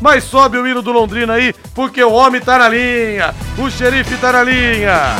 [0.00, 4.16] mas sobe o hino do Londrina aí, porque o homem tá na linha, o xerife
[4.18, 5.16] tá na linha.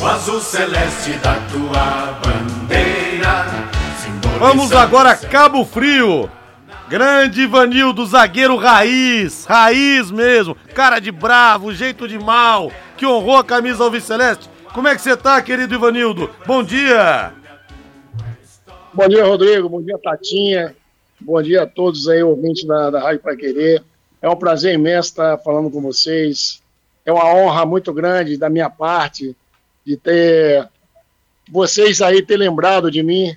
[0.00, 3.46] O azul celeste da tua bandeira.
[4.38, 6.28] Vamos agora a Cabo Frio.
[6.88, 13.44] Grande Ivanildo, zagueiro raiz, raiz mesmo, cara de bravo, jeito de mal, que honrou a
[13.44, 14.50] camisa alviceleste.
[14.74, 16.28] Como é que você tá, querido Ivanildo?
[16.44, 17.41] Bom dia!
[18.94, 19.70] Bom dia, Rodrigo.
[19.70, 20.76] Bom dia, Tatinha.
[21.18, 23.82] Bom dia a todos aí, ouvintes da, da Rádio Pra Querer.
[24.20, 26.62] É um prazer imenso estar falando com vocês.
[27.04, 29.34] É uma honra muito grande da minha parte
[29.82, 30.68] de ter
[31.50, 33.34] vocês aí ter lembrado de mim.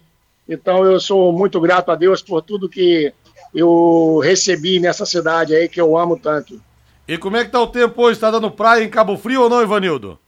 [0.48, 3.14] Então eu sou muito grato a Deus por tudo que
[3.54, 6.62] eu recebi nessa cidade aí que eu amo tanto.
[7.08, 8.20] E como é que tá o tempo hoje?
[8.20, 10.20] Tá dando praia em Cabo Frio ou não, Ivanildo?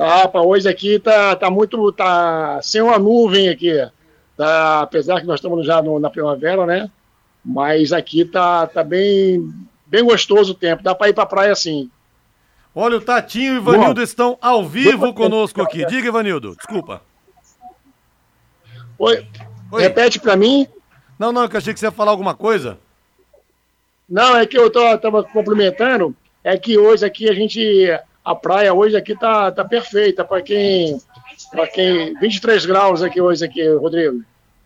[0.00, 3.70] Tá, para hoje aqui tá, tá muito, tá sem uma nuvem aqui.
[4.34, 6.90] Tá, apesar que nós estamos já no, na primavera, né?
[7.44, 9.52] Mas aqui tá, tá bem,
[9.86, 10.82] bem gostoso o tempo.
[10.82, 11.90] Dá para ir para praia sim.
[12.74, 15.84] Olha, o Tatinho e o Ivanildo estão ao vivo conosco aqui.
[15.84, 17.02] Diga, Ivanildo, desculpa.
[18.98, 19.26] Oi,
[19.70, 19.82] Oi.
[19.82, 20.66] repete para mim.
[21.18, 22.78] Não, não, eu achei que você ia falar alguma coisa.
[24.08, 27.86] Não, é que eu tô, tava cumprimentando, é que hoje aqui a gente,
[28.24, 31.00] a praia hoje aqui tá, tá perfeita para quem,
[31.50, 34.22] para quem, 23 graus aqui hoje aqui, Rodrigo.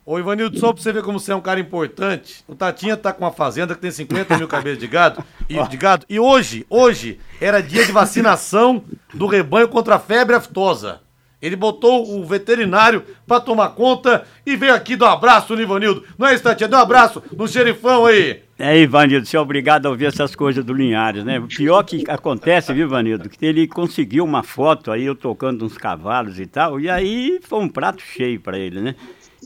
[0.06, 3.10] Ô Ivanildo, só pra você ver como você é um cara importante, o Tatinha tá
[3.10, 6.66] com uma fazenda que tem 50 mil cabeças de gado, e, de gado, e hoje,
[6.68, 11.00] hoje, era dia de vacinação do rebanho contra a febre aftosa.
[11.44, 16.02] Ele botou o veterinário pra tomar conta e veio aqui dar um abraço no Ivanildo.
[16.16, 16.66] Não é isso, Tatinha?
[16.66, 18.40] Dá um abraço no xerifão aí.
[18.58, 21.38] É, Ivanildo, você é obrigado a ouvir essas coisas do Linhares, né?
[21.38, 25.76] O pior que acontece, viu, Ivanildo, que ele conseguiu uma foto aí, eu tocando uns
[25.76, 28.94] cavalos e tal, e aí foi um prato cheio para ele, né?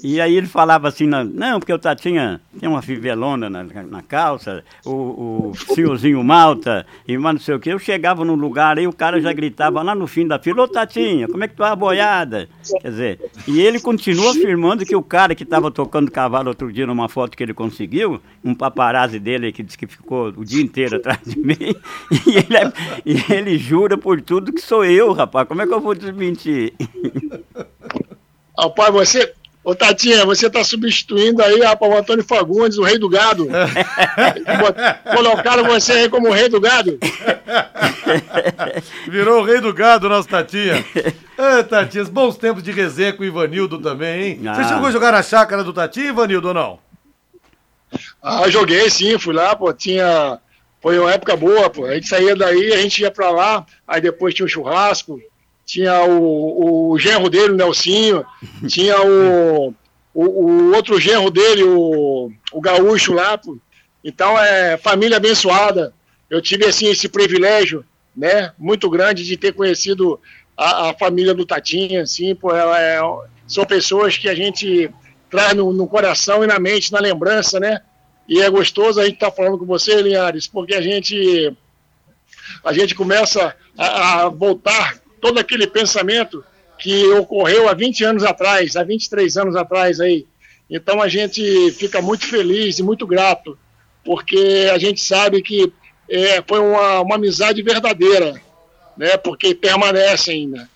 [0.02, 4.64] E aí ele falava assim, não, porque eu tinha, tinha uma fivelona na, na calça,
[4.84, 7.70] o, o malta, e mais não sei o que.
[7.70, 10.68] Eu chegava num lugar aí, o cara já gritava lá no fim da fila, ô
[10.68, 12.48] Tatinha, como é que tu é a boiada?
[12.80, 16.86] Quer dizer, e ele continua afirmando que o cara que estava tocando cavalo outro dia
[16.86, 20.96] numa foto que ele conseguiu, um paparazzi dele que disse que ficou o dia inteiro
[20.96, 21.56] atrás de mim,
[22.26, 22.72] e ele, é,
[23.04, 25.46] e ele jura por tudo que sou eu, rapaz.
[25.48, 26.74] Como é que eu vou desmentir?
[28.58, 29.32] Rapaz, você,
[29.68, 33.46] Ô, Tatinha, você está substituindo aí rapaz, o Antônio Fagundes, o rei do gado.
[35.14, 36.98] Colocaram você aí como o rei do gado.
[39.06, 40.82] Virou o rei do gado, nosso Tatinha.
[41.36, 44.40] É, Tatinha, bons tempos de resenha com o Ivanildo também, hein?
[44.46, 44.54] Ah.
[44.54, 46.78] Você chegou a jogar na chácara do Tatinha, Ivanildo, ou não?
[48.22, 50.38] Ah, joguei sim, fui lá, pô, tinha...
[50.80, 51.84] Foi uma época boa, pô.
[51.84, 55.20] A gente saía daí, a gente ia pra lá, aí depois tinha o um churrasco,
[55.68, 58.24] tinha o, o genro dele, o Nelsinho,
[58.66, 59.74] tinha o,
[60.14, 63.38] o, o, outro genro dele, o, o Gaúcho lá.
[64.02, 65.92] Então é família abençoada.
[66.30, 67.84] Eu tive assim esse privilégio,
[68.16, 70.18] né, muito grande de ter conhecido
[70.56, 72.98] a, a família do Tatinha, assim, pô, ela é,
[73.46, 74.90] são pessoas que a gente
[75.28, 77.82] traz no, no, coração e na mente, na lembrança, né?
[78.26, 81.54] E é gostoso a gente estar tá falando com você, Linhares, porque a gente
[82.64, 86.44] a gente começa a, a voltar todo aquele pensamento
[86.78, 90.26] que ocorreu há 20 anos atrás, há 23 anos atrás aí.
[90.70, 93.58] Então a gente fica muito feliz e muito grato,
[94.04, 95.72] porque a gente sabe que
[96.08, 98.40] é, foi uma, uma amizade verdadeira,
[98.96, 99.16] né?
[99.16, 100.68] Porque permanece ainda.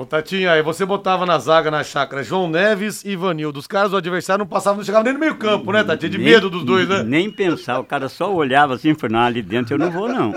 [0.00, 3.58] Ô, Tatinha, aí você botava na zaga na chácara João Neves e Ivanildo.
[3.58, 6.08] Os caras do adversário não passavam, não chegavam nem no meio campo, né, Tatinha?
[6.08, 7.02] De nem, medo dos dois, né?
[7.02, 10.32] Nem pensar, o cara só olhava assim, foi ali dentro, eu não vou não.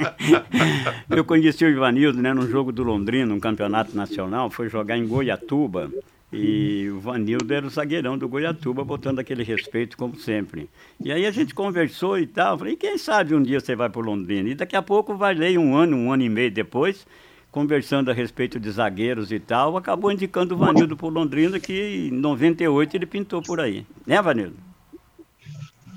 [1.14, 5.06] eu conheci o Ivanildo, né, num jogo do Londrina, um campeonato nacional, foi jogar em
[5.06, 5.90] Goiatuba.
[6.32, 10.70] E o Vanildo era o zagueirão do Goiatuba, botando aquele respeito como sempre.
[11.04, 14.00] E aí a gente conversou e tal, falei, quem sabe um dia você vai para
[14.00, 14.48] Londrina?
[14.48, 17.04] E daqui a pouco vai ler um ano, um ano e meio depois,
[17.50, 22.10] conversando a respeito de zagueiros e tal, acabou indicando o Vanildo por Londrina, que em
[22.12, 23.84] 98 ele pintou por aí.
[24.06, 24.56] Né, Vanildo?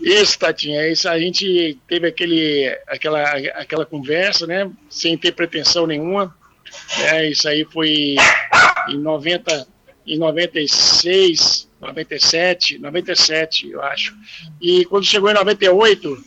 [0.01, 3.23] Isso, Tatinha, isso a gente teve aquele, aquela,
[3.55, 6.35] aquela conversa, né, sem ter pretensão nenhuma.
[6.99, 8.15] É, isso aí foi
[8.89, 9.67] em 90,
[10.05, 14.15] em 96, 97, 97, eu acho.
[14.59, 16.17] E quando chegou em 98,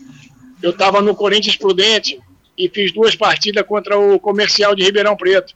[0.62, 2.20] eu estava no Corinthians Prudente,
[2.56, 5.55] e fiz duas partidas contra o Comercial de Ribeirão Preto.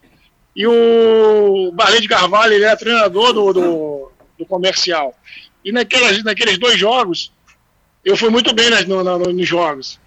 [0.55, 5.15] E o Barley de Carvalho, ele é treinador do, do, do Comercial.
[5.65, 7.33] E naquelas, naqueles dois jogos,
[8.05, 9.99] eu fui muito bem nas, no, nos jogos.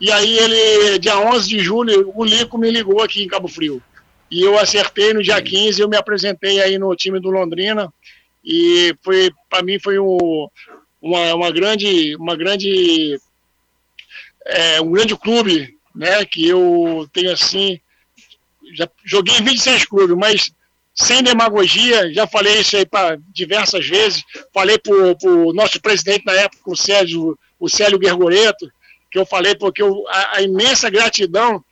[0.00, 3.82] E aí ele, dia 11 de julho, o Lico me ligou aqui em Cabo Frio.
[4.30, 7.92] E eu acertei no dia 15, eu me apresentei aí no time do Londrina
[8.44, 10.48] e foi para mim foi um,
[11.02, 13.18] uma, uma grande uma grande
[14.46, 16.24] é, um grande clube, né?
[16.24, 17.80] Que eu tenho assim
[18.72, 20.52] já joguei em 26 clubes, mas
[20.94, 24.22] sem demagogia, já falei isso aí para diversas vezes,
[24.52, 28.70] falei para o nosso presidente na época, o Sérgio, o Célio Gergoreto,
[29.10, 31.64] que eu falei porque eu, a, a, imensa gratidão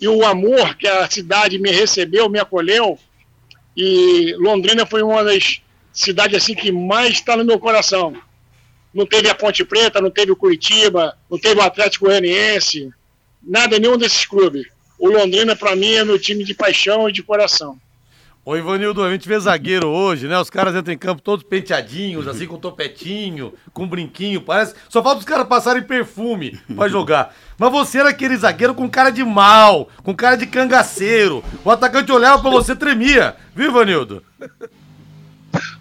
[0.00, 2.98] e o amor que a cidade me recebeu, me acolheu,
[3.76, 5.60] e Londrina foi uma das
[5.92, 8.14] cidades assim que mais está no meu coração.
[8.92, 12.90] Não teve a Ponte Preta, não teve o Curitiba, não teve o Atlético Goianiense,
[13.46, 14.66] nada nenhum desses clubes.
[14.98, 17.78] O Londrina para mim é meu time de paixão e de coração.
[18.48, 20.38] Ô Ivanildo, a gente vê zagueiro hoje, né?
[20.38, 24.72] Os caras entram em campo todos penteadinhos, assim, com topetinho, com brinquinho, parece.
[24.88, 27.34] Só falta os caras passarem perfume pra jogar.
[27.58, 31.42] Mas você era aquele zagueiro com cara de mal, com cara de cangaceiro.
[31.64, 34.22] O atacante olhava pra você tremia, viu, Ivanildo?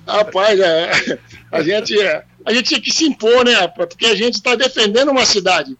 [0.07, 1.19] Rapaz, é,
[1.51, 1.95] a, gente,
[2.43, 3.67] a gente tinha que se impor, né?
[3.67, 5.77] Porque a gente está defendendo uma cidade.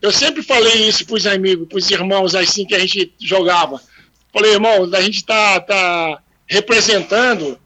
[0.00, 3.80] Eu sempre falei isso pros amigos, pros irmãos, assim, que a gente jogava
[4.32, 7.58] Falei, irmão, a gente está tá representando,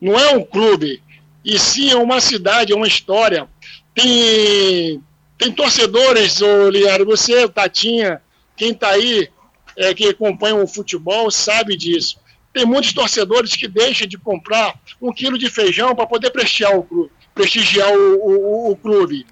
[0.00, 1.02] não é um clube,
[1.44, 3.48] e sim é uma cidade, é uma história.
[3.94, 5.02] Tem,
[5.36, 8.22] tem torcedores, Liário, você, Tatinha,
[8.56, 9.28] quem está aí,
[9.76, 12.18] é, que acompanha o futebol, sabe disso.
[12.52, 16.82] Tem muitos torcedores que deixam de comprar um quilo de feijão para poder prestigiar o
[16.82, 17.10] clube.
[17.34, 19.26] Prestigiar o, o, o clube.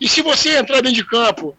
[0.00, 1.56] E se você entrar dentro de campo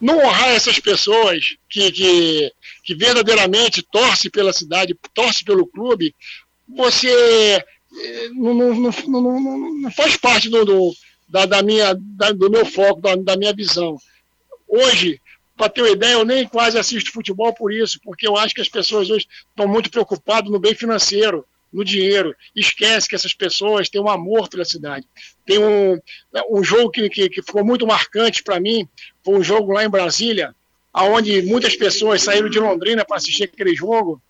[0.00, 2.52] não honrar essas pessoas que, que,
[2.84, 6.14] que verdadeiramente torce pela cidade, torce pelo clube,
[6.68, 7.64] você
[8.02, 10.94] eh, não, não, não, não faz parte do, do,
[11.28, 13.96] da, da minha, da, do meu foco, da, da minha visão.
[14.68, 15.20] Hoje,
[15.56, 18.60] para ter uma ideia, eu nem quase assisto futebol por isso, porque eu acho que
[18.60, 22.34] as pessoas hoje estão muito preocupadas no bem financeiro no dinheiro.
[22.54, 25.06] Esquece que essas pessoas têm um amor pela cidade.
[25.44, 25.98] Tem um,
[26.50, 28.88] um jogo que, que, que ficou muito marcante para mim,
[29.24, 30.54] foi um jogo lá em Brasília,
[30.94, 34.20] onde muitas pessoas saíram de Londrina para assistir aquele jogo,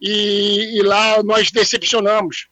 [0.00, 2.48] e, e, lá nós decepcionamos.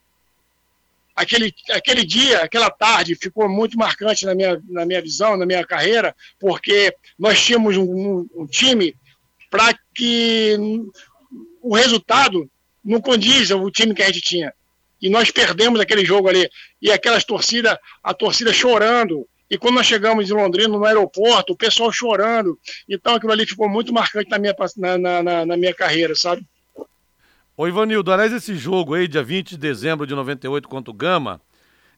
[1.14, 5.66] Aquele, aquele dia, aquela tarde, ficou muito marcante na minha, na minha visão, na minha
[5.66, 8.94] carreira, porque nós tínhamos um, um, um time
[9.50, 10.56] para que
[11.60, 12.48] o resultado
[12.88, 14.52] não condiz o time que a gente tinha.
[15.00, 16.48] E nós perdemos aquele jogo ali.
[16.80, 19.28] E aquelas torcidas, a torcida chorando.
[19.50, 22.58] E quando nós chegamos em Londrina, no aeroporto, o pessoal chorando.
[22.88, 26.44] Então aquilo ali ficou muito marcante na minha, na, na, na minha carreira, sabe?
[27.56, 31.40] Ô Ivanildo, aliás, esse jogo aí, dia 20 de dezembro de 98 contra o Gama,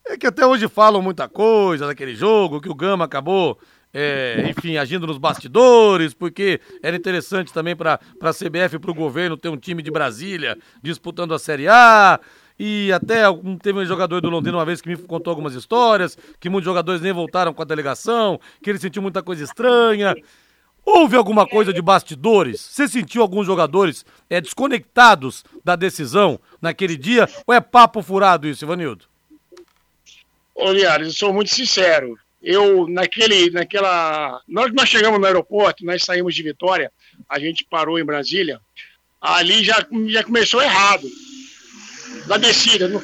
[0.06, 3.58] é que até hoje falam muita coisa daquele jogo, que o Gama acabou
[3.92, 8.94] é, enfim, agindo nos bastidores, porque era interessante também para a CBF e para o
[8.94, 12.20] governo ter um time de Brasília disputando a Série A.
[12.58, 13.22] E até
[13.62, 17.00] teve um jogador do Londrina uma vez que me contou algumas histórias, que muitos jogadores
[17.00, 20.14] nem voltaram com a delegação, que ele sentiu muita coisa estranha.
[20.84, 22.60] Houve alguma coisa de bastidores?
[22.60, 27.28] Você sentiu alguns jogadores é, desconectados da decisão naquele dia?
[27.46, 29.06] Ou é papo furado isso, Ivanildo?
[30.54, 36.34] Ô, eu sou muito sincero eu naquele, naquela, nós nós chegamos no aeroporto, nós saímos
[36.34, 36.90] de Vitória,
[37.28, 38.60] a gente parou em Brasília,
[39.20, 41.06] ali já já começou errado,
[42.26, 42.88] da descida.
[42.88, 43.02] Não,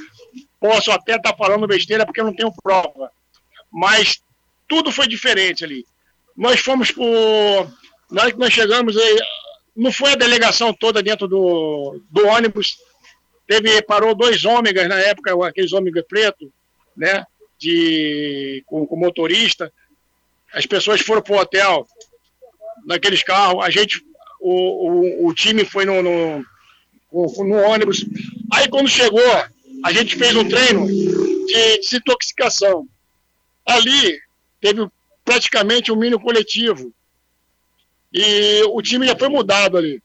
[0.58, 3.10] posso até estar tá falando besteira porque eu não tenho prova,
[3.70, 4.20] mas
[4.66, 5.84] tudo foi diferente ali.
[6.36, 7.05] Nós fomos por,
[8.10, 9.19] na hora que nós chegamos, aí,
[9.74, 12.78] não foi a delegação toda dentro do, do ônibus,
[13.46, 16.50] teve parou dois ômegas na época, aqueles ômegas preto,
[16.96, 17.26] né?
[17.58, 19.72] De, com, com motorista.
[20.53, 21.86] As pessoas foram para o hotel
[22.84, 23.65] naqueles carros.
[23.65, 24.05] A gente,
[24.41, 26.44] o, o, o time foi no, no,
[27.13, 28.05] no, ônibus.
[28.53, 29.22] Aí quando chegou,
[29.84, 32.86] a gente fez um treino de desintoxicação.
[33.65, 34.19] Ali
[34.60, 34.86] teve
[35.25, 36.93] praticamente um mínimo coletivo.
[38.13, 40.03] E o time já foi mudado ali.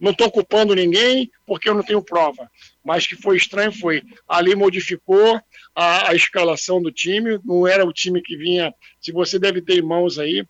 [0.00, 2.50] Não estou culpando ninguém, porque eu não tenho prova.
[2.84, 4.02] Mas que foi estranho foi.
[4.28, 5.40] Ali modificou
[5.74, 8.72] a, a, escalação do time, não era o time que vinha.
[9.00, 10.46] Se você deve ter em mãos aí,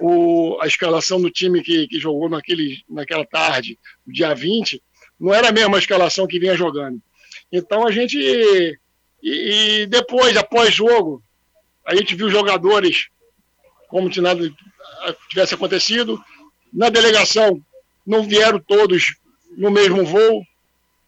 [0.00, 4.82] o, a escalação do time que, que jogou naquele, naquela tarde, dia 20,
[5.18, 7.00] não era a mesma escalação que vinha jogando.
[7.52, 8.18] Então a gente.
[8.18, 11.22] E, e depois, após jogo,
[11.84, 13.08] a gente viu jogadores
[13.88, 14.50] como se nada
[15.28, 16.18] tivesse acontecido.
[16.72, 17.60] Na delegação,
[18.06, 19.14] não vieram todos
[19.56, 20.44] no mesmo voo,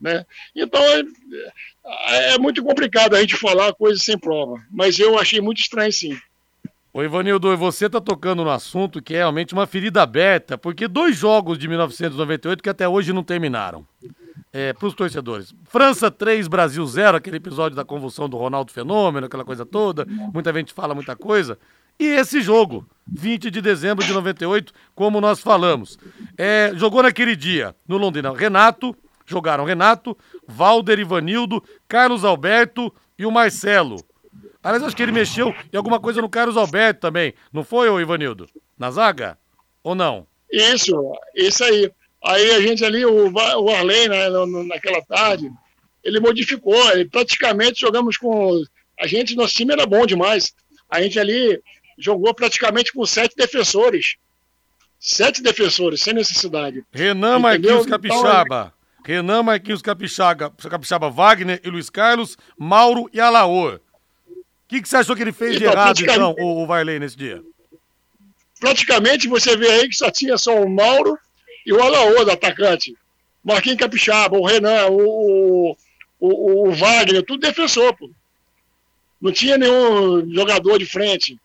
[0.00, 0.24] né?
[0.54, 5.60] Então é, é muito complicado a gente falar coisas sem prova, mas eu achei muito
[5.60, 6.18] estranho sim.
[6.94, 11.16] Ô Ivanildo, você tá tocando no assunto que é realmente uma ferida aberta, porque dois
[11.16, 13.86] jogos de 1998 que até hoje não terminaram.
[14.52, 15.54] É, para os torcedores.
[15.64, 20.04] França 3, Brasil 0, aquele episódio da convulsão do Ronaldo Fenômeno, aquela coisa toda.
[20.04, 21.58] Muita gente fala muita coisa.
[22.02, 25.96] E esse jogo, 20 de dezembro de 98, como nós falamos.
[26.36, 28.36] É, jogou naquele dia no Londrina.
[28.36, 28.92] Renato,
[29.24, 34.04] jogaram Renato, Valder Ivanildo, Carlos Alberto e o Marcelo.
[34.64, 37.34] Aliás, acho que ele mexeu em alguma coisa no Carlos Alberto também.
[37.52, 38.48] Não foi, ô Ivanildo?
[38.76, 39.38] Na zaga?
[39.84, 40.26] Ou não?
[40.50, 40.92] Isso,
[41.36, 41.88] isso aí.
[42.24, 44.28] Aí a gente ali, o, o Arley, né,
[44.66, 45.48] naquela tarde,
[46.02, 46.90] ele modificou.
[46.90, 48.60] Ele, praticamente jogamos com.
[48.98, 50.52] A gente, nosso time era bom demais.
[50.90, 51.62] A gente ali
[51.98, 54.16] jogou praticamente com sete defensores.
[54.98, 56.84] Sete defensores, sem necessidade.
[56.92, 58.72] Renan Marquinhos então, Capixaba.
[59.00, 63.80] Então, Renan Marquinhos Capixaba, Capixaba, Wagner e Luiz Carlos, Mauro e Alaor
[64.72, 67.16] que, que você achou que ele fez de então, errado, então, o, o Varley, nesse
[67.16, 67.42] dia?
[68.58, 71.18] Praticamente você vê aí que só tinha só o Mauro
[71.66, 72.96] e o Alaô, do atacante.
[73.44, 75.76] Marquinhos Capixaba, o Renan, o,
[76.18, 78.10] o, o Wagner, tudo defensor, pô.
[79.20, 81.38] Não tinha nenhum jogador de frente.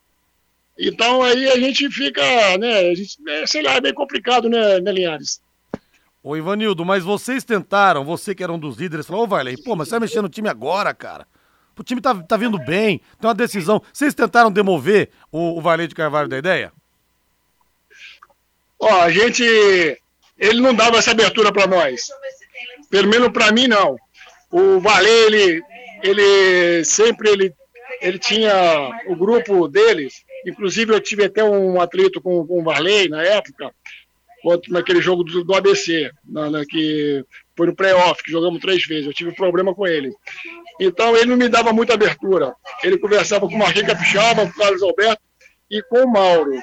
[0.79, 2.21] Então aí a gente fica,
[2.57, 5.41] né, a gente, é, sei lá, é bem complicado, né, né Linhares?
[6.23, 9.75] Ô Ivanildo, mas vocês tentaram, você que era um dos líderes, falou, ô Varley, pô,
[9.75, 11.25] mas você vai mexer no time agora, cara.
[11.77, 13.81] O time tá, tá vindo bem, tem uma decisão.
[13.93, 16.71] Vocês tentaram demover o, o Varley de Carvalho da ideia?
[18.79, 19.43] Ó, a gente.
[20.37, 22.07] Ele não dava essa abertura para nós.
[22.89, 23.95] Pelo menos para mim, não.
[24.51, 25.61] O Varley, ele,
[26.03, 27.53] ele sempre ele,
[28.01, 30.23] ele tinha o grupo deles.
[30.45, 33.71] Inclusive, eu tive até um atrito com, com o Varley na época,
[34.69, 37.23] naquele jogo do, do ABC, na, na, que
[37.55, 39.07] foi no pré-off, que jogamos três vezes.
[39.07, 40.11] Eu tive problema com ele.
[40.79, 42.53] Então ele não me dava muita abertura.
[42.83, 45.21] Ele conversava com o Marquinhos Capixaba, com o Carlos Alberto
[45.69, 46.53] e com o Mauro.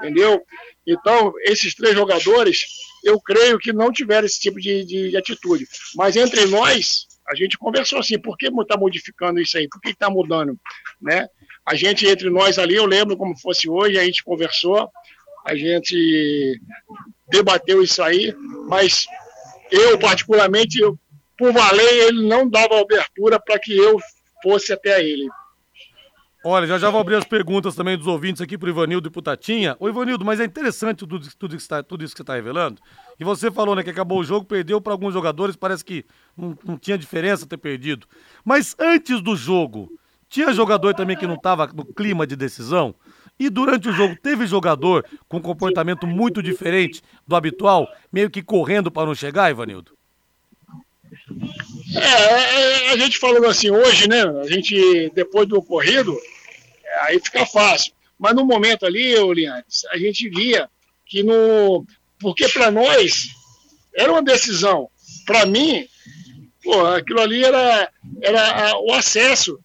[0.00, 0.42] Entendeu?
[0.86, 2.66] Então, esses três jogadores,
[3.04, 5.66] eu creio que não tiveram esse tipo de, de, de atitude.
[5.94, 9.68] Mas entre nós, a gente conversou assim, por que está modificando isso aí?
[9.68, 10.58] Por que está mudando?
[11.00, 11.28] Né?
[11.64, 14.90] A gente, entre nós ali, eu lembro como fosse hoje, a gente conversou,
[15.44, 16.60] a gente
[17.28, 18.34] debateu isso aí,
[18.68, 19.06] mas
[19.70, 20.98] eu, particularmente, eu,
[21.38, 23.98] por valer, ele não dava abertura para que eu
[24.42, 25.28] fosse até ele.
[26.44, 29.10] Olha, já já vou abrir as perguntas também dos ouvintes aqui para o Ivanildo e
[29.12, 29.76] para Tatinha.
[29.78, 32.80] Ô Ivanildo, mas é interessante tudo, tudo, isso, tá, tudo isso que você está revelando.
[33.18, 36.04] E você falou né, que acabou o jogo, perdeu para alguns jogadores, parece que
[36.36, 38.08] não, não, tinha diferença ter perdido.
[38.44, 39.88] Mas antes do jogo,
[40.32, 42.94] tinha jogador também que não estava no clima de decisão?
[43.38, 48.90] E durante o jogo, teve jogador com comportamento muito diferente do habitual, meio que correndo
[48.90, 49.92] para não chegar, Ivanildo?
[51.94, 54.22] É, é, a gente falando assim hoje, né?
[54.22, 56.18] A gente, depois do ocorrido,
[57.02, 57.92] aí fica fácil.
[58.18, 60.66] Mas no momento ali, Linhares, a gente via
[61.04, 61.84] que no.
[62.18, 63.28] Porque para nós
[63.94, 64.88] era uma decisão.
[65.26, 65.86] Para mim,
[66.62, 67.90] pô, aquilo ali era,
[68.22, 69.58] era o acesso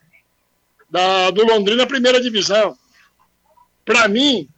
[0.90, 2.78] da, do Londrina primeira divisão.
[3.84, 4.50] Para mim,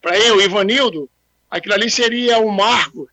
[0.00, 1.08] para eu, Ivanildo,
[1.50, 3.08] aquilo ali seria um marco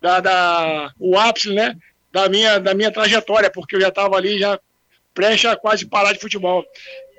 [0.00, 1.76] da, da, o ápice, né?
[2.16, 4.58] da minha, da minha trajetória, porque eu já estava ali já
[5.12, 6.64] prestes a quase parar de futebol,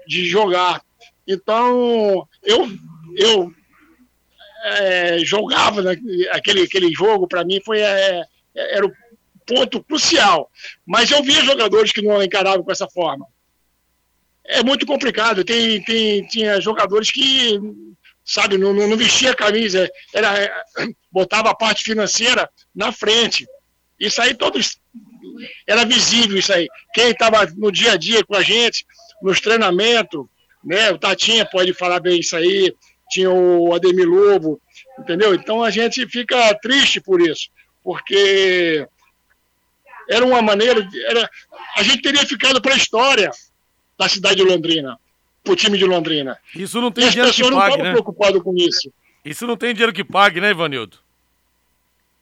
[0.07, 0.81] de jogar.
[1.27, 2.67] Então, eu,
[3.15, 3.53] eu
[4.63, 5.95] é, jogava né,
[6.31, 8.23] aquele, aquele jogo, para mim, foi é,
[8.55, 8.93] era o
[9.45, 10.49] ponto crucial.
[10.83, 13.27] Mas eu via jogadores que não encaravam com essa forma.
[14.47, 15.43] É muito complicado.
[15.43, 17.59] Tem, tem, tinha jogadores que,
[18.23, 20.63] sabe, não, não vestia a camisa, era,
[21.11, 23.45] botava a parte financeira na frente.
[23.99, 24.79] Isso aí todos.
[25.67, 26.67] Era visível isso aí.
[26.93, 28.85] Quem estava no dia a dia com a gente,
[29.21, 30.25] nos treinamentos,
[30.63, 30.91] né?
[30.91, 32.73] O Tatinha pode falar bem isso aí,
[33.09, 34.61] tinha o Ademir Lobo,
[34.99, 35.33] entendeu?
[35.33, 37.49] Então a gente fica triste por isso,
[37.83, 38.87] porque
[40.09, 40.87] era uma maneira.
[41.07, 41.29] Era,
[41.75, 43.29] a gente teria ficado para a história
[43.97, 44.99] da cidade de Londrina,
[45.43, 46.37] para o time de Londrina.
[46.55, 47.91] Isso não tem e dinheiro que pague, não estavam né?
[47.91, 48.91] preocupadas com isso.
[49.25, 50.97] Isso não tem dinheiro que pague, né, Ivanildo?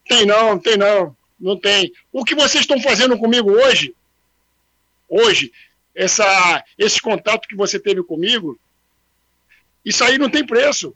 [0.08, 1.16] Tem não, tem não.
[1.40, 1.92] Não tem.
[2.12, 3.94] O que vocês estão fazendo comigo hoje,
[5.10, 5.52] hoje,
[5.94, 8.58] essa, esse contato que você teve comigo,
[9.84, 10.96] isso aí não tem preço.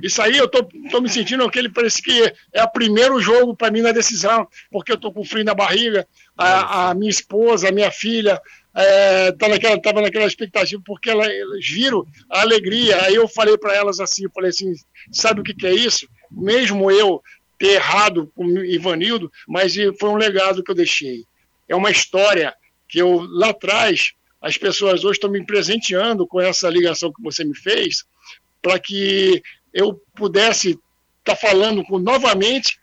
[0.00, 3.70] Isso aí eu tô, tô me sentindo aquele, parece que é o primeiro jogo para
[3.70, 7.72] mim na decisão, porque eu tô com frio na barriga, a, a minha esposa, a
[7.72, 8.40] minha filha,
[8.80, 13.02] é, tá naquela, tava naquela expectativa, porque ela, elas viram a alegria.
[13.02, 14.72] Aí eu falei para elas assim, falei assim,
[15.10, 16.08] sabe o que, que é isso?
[16.30, 17.20] Mesmo eu
[17.58, 21.24] ter errado com o Ivanildo, mas foi um legado que eu deixei.
[21.68, 22.54] É uma história
[22.88, 27.44] que eu, lá atrás, as pessoas hoje estão me presenteando com essa ligação que você
[27.44, 28.04] me fez,
[28.62, 29.42] para que
[29.74, 30.80] eu pudesse estar
[31.24, 32.78] tá falando com, novamente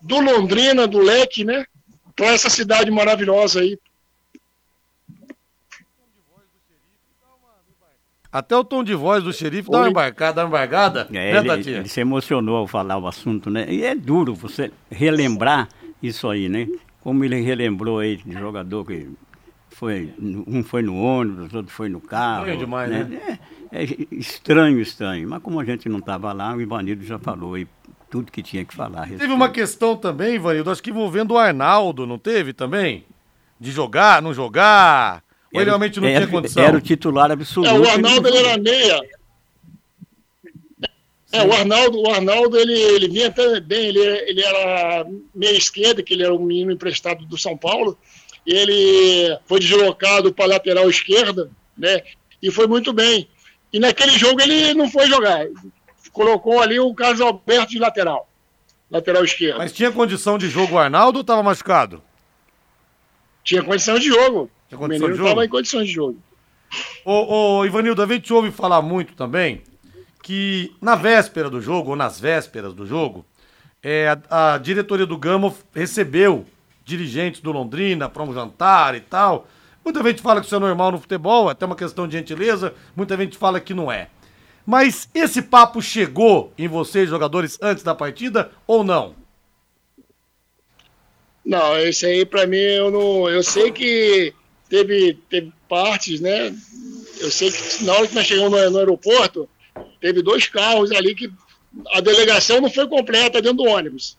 [0.00, 1.66] do Londrina, do Leque, né?
[2.16, 3.78] Para essa cidade maravilhosa aí.
[8.34, 11.54] Até o tom de voz do xerife dá uma embarcada, dá uma embargada, é, né,
[11.54, 13.64] ele, ele, se emocionou ao falar o assunto, né?
[13.68, 15.68] E é duro você relembrar
[16.02, 16.66] isso aí, né?
[17.00, 19.08] Como ele relembrou aí de jogador que
[19.68, 22.48] foi, um foi no ônibus, outro foi no carro.
[22.48, 23.04] É demais, né?
[23.04, 23.38] né?
[23.70, 25.28] É, é, estranho, estranho.
[25.28, 27.68] Mas como a gente não estava lá, o Ivanildo já falou aí
[28.10, 29.06] tudo que tinha que falar.
[29.10, 33.06] Teve uma questão também, Ivanildo, acho que envolvendo o Arnaldo, não teve também?
[33.60, 35.22] De jogar, não jogar?
[35.54, 36.62] Ou ele realmente não era, tinha condição?
[36.62, 37.70] Era o titular absoluto.
[37.70, 39.00] É, o Arnaldo ele era meia.
[41.32, 46.02] É, o Arnaldo, o Arnaldo ele, ele vinha até bem, ele, ele era meia esquerda,
[46.02, 47.98] que ele era um menino emprestado do São Paulo.
[48.46, 52.02] Ele foi deslocado para lateral esquerda, né?
[52.42, 53.28] E foi muito bem.
[53.72, 55.46] E naquele jogo ele não foi jogar
[56.14, 58.26] colocou ali o Carlos Alberto de lateral.
[58.90, 59.58] Lateral esquerdo.
[59.58, 62.00] Mas tinha condição de jogo o Arnaldo ou estava machucado?
[63.42, 64.48] Tinha condição de jogo.
[64.76, 66.18] Condição o menino estava em condições de jogo.
[67.04, 69.62] Ô, ô, Ivanildo, a gente ouve falar muito também
[70.22, 73.26] que na véspera do jogo, ou nas vésperas do jogo,
[73.82, 76.46] é, a, a diretoria do Gama recebeu
[76.84, 79.46] dirigentes do Londrina para um jantar e tal.
[79.84, 82.72] Muita gente fala que isso é normal no futebol, é até uma questão de gentileza,
[82.96, 84.08] muita gente fala que não é.
[84.64, 89.14] Mas esse papo chegou em vocês, jogadores, antes da partida ou não?
[91.44, 93.28] Não, esse aí para mim eu não.
[93.28, 94.32] Eu sei que
[94.74, 96.52] teve, teve partes, né?
[97.20, 99.48] Eu sei que na hora que nós chegamos no, no aeroporto,
[100.00, 101.30] teve dois carros ali que
[101.92, 104.18] a delegação não foi completa dentro do ônibus.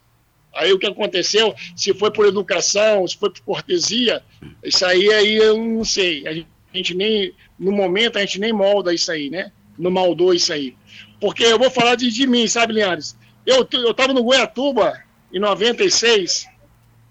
[0.54, 4.24] Aí o que aconteceu, se foi por educação, se foi por cortesia,
[4.64, 6.26] isso aí, aí eu não sei.
[6.26, 9.52] A gente, a gente nem, no momento, a gente nem molda isso aí, né?
[9.78, 10.74] não maldou isso aí.
[11.20, 13.18] Porque eu vou falar de, de mim, sabe, Linhares?
[13.46, 14.98] Eu, eu no Goiatuba
[15.34, 16.48] em 96.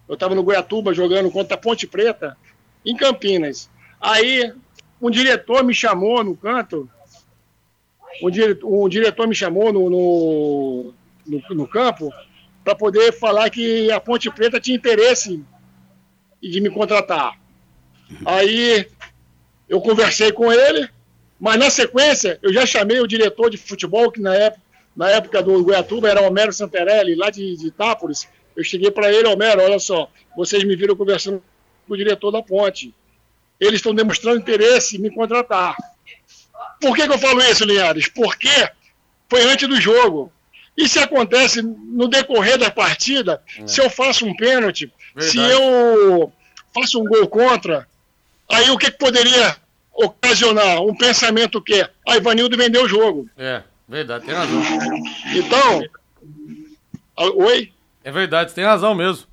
[0.09, 2.37] Eu tava no Goiatuba jogando contra a Ponte Preta,
[2.85, 3.71] em Campinas.
[4.01, 4.53] Aí
[5.01, 6.89] um diretor me chamou no canto.
[8.23, 10.95] Um diretor, um diretor me chamou no, no,
[11.27, 12.13] no, no campo
[12.63, 15.43] para poder falar que a Ponte Preta tinha interesse
[16.43, 17.39] de me contratar.
[18.25, 18.87] Aí
[19.69, 20.89] eu conversei com ele,
[21.39, 24.63] mas na sequência, eu já chamei o diretor de futebol, que na época,
[24.97, 28.29] na época do Goiatuba era Homero Santarelli, lá de, de Itápolis.
[28.57, 31.43] Eu cheguei para ele, Homero, olha só, vocês me viram conversando
[31.87, 32.95] com o diretor da ponte.
[33.61, 35.77] Eles estão demonstrando interesse em me contratar.
[36.81, 38.09] Por que, que eu falo isso, Linhares?
[38.09, 38.69] Porque
[39.29, 40.33] foi antes do jogo.
[40.77, 43.67] E se acontece no decorrer da partida, é.
[43.67, 46.33] se eu faço um pênalti, se eu
[46.75, 47.87] faço um gol contra,
[48.51, 49.57] aí o que, que poderia
[49.93, 53.29] ocasionar um pensamento que a ah, Ivanildo vendeu o jogo.
[53.39, 54.63] É, verdade, tem razão.
[55.33, 55.83] Então,
[57.17, 57.73] oi?
[58.03, 59.27] É verdade, tem razão mesmo.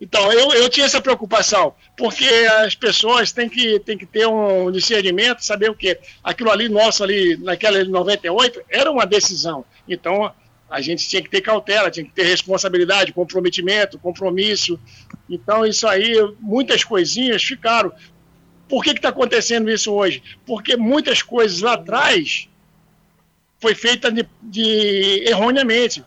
[0.00, 2.26] Então, eu, eu tinha essa preocupação, porque
[2.64, 7.02] as pessoas têm que, têm que ter um discernimento, saber o que aquilo ali nosso
[7.04, 9.64] ali, naquela 98, era uma decisão.
[9.88, 10.32] Então,
[10.68, 14.78] a gente tinha que ter cautela, tinha que ter responsabilidade, comprometimento, compromisso.
[15.28, 17.92] Então, isso aí, muitas coisinhas ficaram.
[18.68, 20.22] Por que está acontecendo isso hoje?
[20.44, 22.48] Porque muitas coisas lá atrás
[23.60, 26.04] foi feita de, de, erroneamente.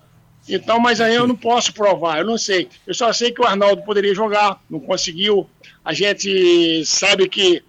[0.47, 2.69] Então, mas aí eu não posso provar, eu não sei.
[2.85, 5.49] Eu só sei que o Arnaldo poderia jogar, não conseguiu.
[5.83, 7.63] A gente sabe que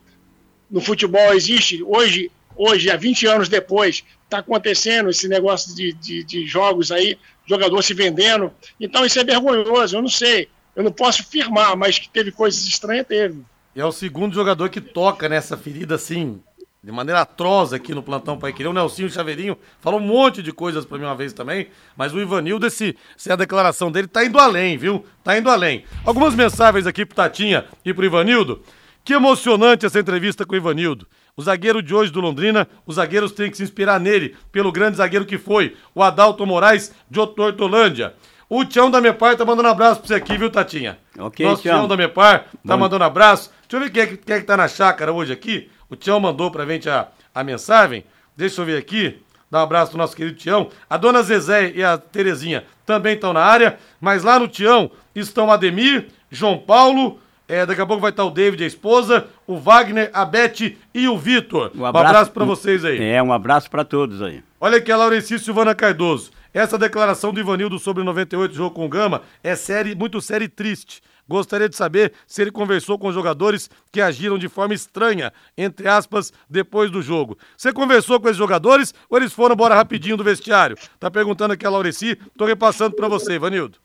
[0.71, 6.23] no futebol existe, hoje, hoje há 20 anos depois, está acontecendo esse negócio de, de,
[6.23, 8.53] de jogos aí, jogador se vendendo.
[8.79, 10.49] Então isso é vergonhoso, eu não sei.
[10.77, 13.43] Eu não posso afirmar, mas que teve coisas estranhas, teve.
[13.75, 16.41] E é o segundo jogador que toca nessa ferida assim,
[16.83, 18.69] de maneira atroz aqui no plantão Pai Querer.
[18.69, 22.21] O Nelsinho Chaveirinho falou um monte de coisas para mim uma vez também, mas o
[22.21, 25.05] Ivanildo, esse, se a declaração dele, tá indo além, viu?
[25.25, 25.85] Tá indo além.
[26.05, 28.63] Algumas mensagens aqui pro Tatinha e pro Ivanildo.
[29.05, 31.07] Que emocionante essa entrevista com o Ivanildo.
[31.37, 34.97] O zagueiro de hoje do Londrina, os zagueiros têm que se inspirar nele, pelo grande
[34.97, 38.15] zagueiro que foi, o Adalto Moraes de Otortolândia.
[38.51, 40.99] O Tião da Mepar tá mandando um abraço pra você aqui, viu, Tatinha?
[41.19, 42.79] Ok, Nosso Tião, Tião da Mepar tá Bom.
[42.79, 43.51] mandando um abraço.
[43.69, 45.71] Deixa eu ver quem é, quem é que tá na chácara hoje aqui.
[45.91, 48.05] O Tião mandou pra gente a, a mensagem.
[48.37, 49.21] Deixa eu ver aqui.
[49.51, 50.69] Dá um abraço pro nosso querido Tião.
[50.89, 53.79] A dona Zezé e a Terezinha também estão na área.
[54.01, 57.19] Mas lá no Tião estão Ademir, João Paulo.
[57.49, 61.09] É, daqui a pouco vai estar o David, a esposa, o Wagner, a Beth e
[61.09, 61.73] o Vitor.
[61.75, 63.03] Um abraço, um abraço para vocês aí.
[63.03, 64.43] É, um abraço para todos aí.
[64.61, 66.31] Olha aqui a Laurenci Silvana Cardoso.
[66.53, 70.45] Essa declaração do Ivanildo sobre o 98 jogo com o Gama é série, muito séria
[70.45, 71.01] e triste.
[71.29, 76.33] Gostaria de saber se ele conversou com jogadores que agiram de forma estranha, entre aspas,
[76.49, 77.39] depois do jogo.
[77.57, 80.77] Você conversou com esses jogadores ou eles foram embora rapidinho do vestiário?
[80.99, 83.79] Tá perguntando aqui a Laureci, tô repassando para você, Ivanildo.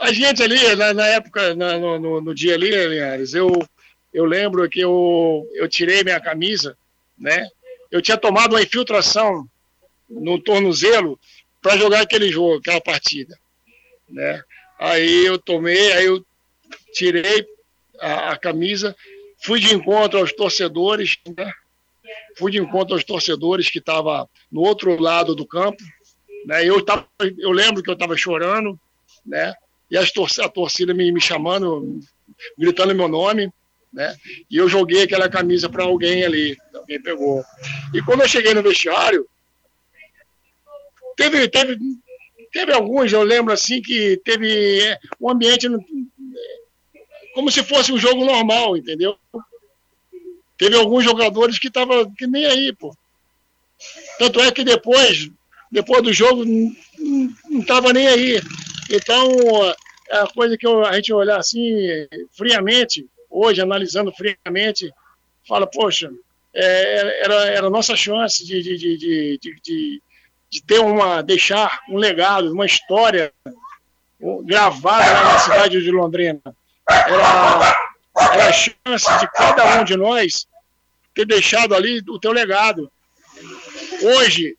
[0.00, 3.50] A gente ali, na, na época, na, no, no, dia ali, Linhares, eu,
[4.12, 6.76] eu lembro que eu, eu tirei minha camisa,
[7.18, 7.46] né?
[7.90, 9.48] Eu tinha tomado uma infiltração
[10.10, 11.18] no tornozelo
[11.62, 13.38] para jogar aquele jogo, aquela partida,
[14.08, 14.42] né?
[14.78, 16.24] Aí eu tomei, aí eu
[16.92, 17.46] tirei
[18.00, 18.94] a, a camisa,
[19.42, 21.52] fui de encontro aos torcedores, né?
[22.36, 25.82] Fui de encontro aos torcedores que estavam no outro lado do campo,
[26.46, 26.64] né?
[26.66, 27.06] Eu, tava,
[27.38, 28.78] eu lembro que eu estava chorando,
[29.24, 29.54] né?
[29.90, 32.00] E as tor a torcida me, me chamando,
[32.58, 33.52] gritando meu nome,
[33.92, 34.16] né?
[34.50, 37.44] E eu joguei aquela camisa para alguém ali, alguém pegou.
[37.94, 39.26] E quando eu cheguei no vestiário,
[41.16, 41.78] teve, teve,
[42.54, 45.66] teve alguns, eu lembro assim, que teve é, um ambiente
[47.34, 49.18] como se fosse um jogo normal, entendeu?
[50.56, 52.96] Teve alguns jogadores que estavam que nem aí, pô.
[54.20, 55.28] Tanto é que depois,
[55.68, 58.40] depois do jogo, não estava nem aí.
[58.88, 59.28] Então,
[60.08, 61.74] é a coisa que eu, a gente olhar assim,
[62.30, 64.92] friamente, hoje, analisando friamente,
[65.44, 66.08] fala, poxa,
[66.54, 70.02] é, era, era a nossa chance de, de, de, de, de,
[70.54, 73.32] de ter uma, deixar um legado, uma história
[74.44, 76.40] gravada na cidade de Londrina.
[76.88, 77.76] Era,
[78.32, 80.46] era a chance de cada um de nós
[81.12, 82.88] ter deixado ali o teu legado.
[84.00, 84.56] Hoje,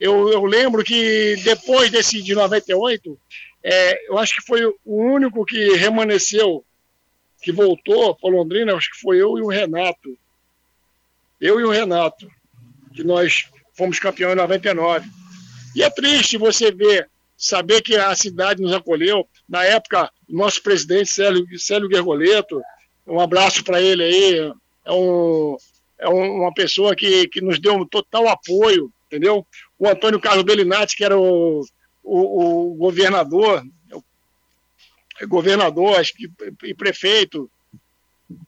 [0.00, 3.16] eu, eu lembro que depois desse de 98,
[3.62, 6.64] é, eu acho que foi o único que remanesceu,
[7.40, 10.18] que voltou para Londrina, acho que foi eu e o Renato.
[11.40, 12.28] Eu e o Renato,
[12.92, 15.08] que nós fomos campeões em 99.
[15.74, 19.26] E é triste você ver, saber que a cidade nos acolheu.
[19.48, 22.62] Na época, nosso presidente Célio, Célio Gergoleto,
[23.06, 24.52] um abraço para ele aí,
[24.84, 25.56] é, um,
[25.98, 29.46] é uma pessoa que, que nos deu um total apoio, entendeu?
[29.82, 31.66] o Antônio Carlos Bellinati, que era o,
[32.04, 33.64] o, o governador,
[35.20, 36.30] o governador acho que,
[36.62, 37.50] e prefeito,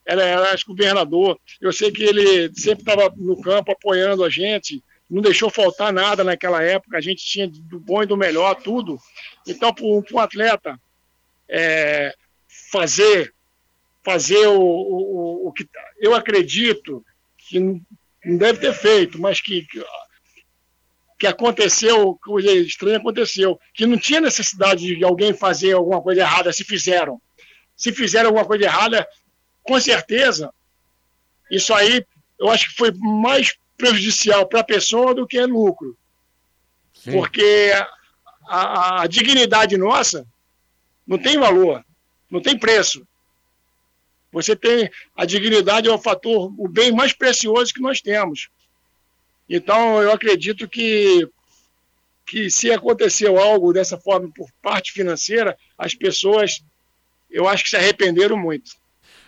[0.07, 1.37] era, era acho, governador.
[1.61, 4.81] Eu sei que ele sempre estava no campo apoiando a gente,
[5.15, 8.99] não deixou faltar nada naquela época, a gente tinha do bom e do melhor, tudo.
[9.47, 10.77] Então, para um atleta
[11.49, 12.13] é,
[12.73, 13.33] fazer,
[14.03, 15.69] fazer o, o, o, que
[16.01, 17.05] eu acredito
[17.39, 19.65] que não deve ter feito, mas que
[21.17, 26.53] que aconteceu, coisa estranha aconteceu, que não tinha necessidade de alguém fazer alguma coisa errada,
[26.53, 27.23] se fizeram.
[27.77, 29.07] Se fizeram alguma coisa errada,
[29.63, 30.53] com certeza,
[31.49, 32.05] isso aí
[32.37, 35.97] eu acho que foi mais prejudicial para a pessoa do que lucro.
[36.93, 37.13] Sim.
[37.13, 37.73] Porque
[38.47, 40.27] a, a dignidade nossa
[41.07, 41.85] não tem valor,
[42.31, 43.07] não tem preço.
[44.33, 48.49] Você tem a dignidade é o fator, o bem mais precioso que nós temos.
[49.49, 51.29] Então, eu acredito que,
[52.27, 56.65] que se aconteceu algo dessa forma por parte financeira, as pessoas,
[57.31, 58.73] eu acho que se arrependeram muito.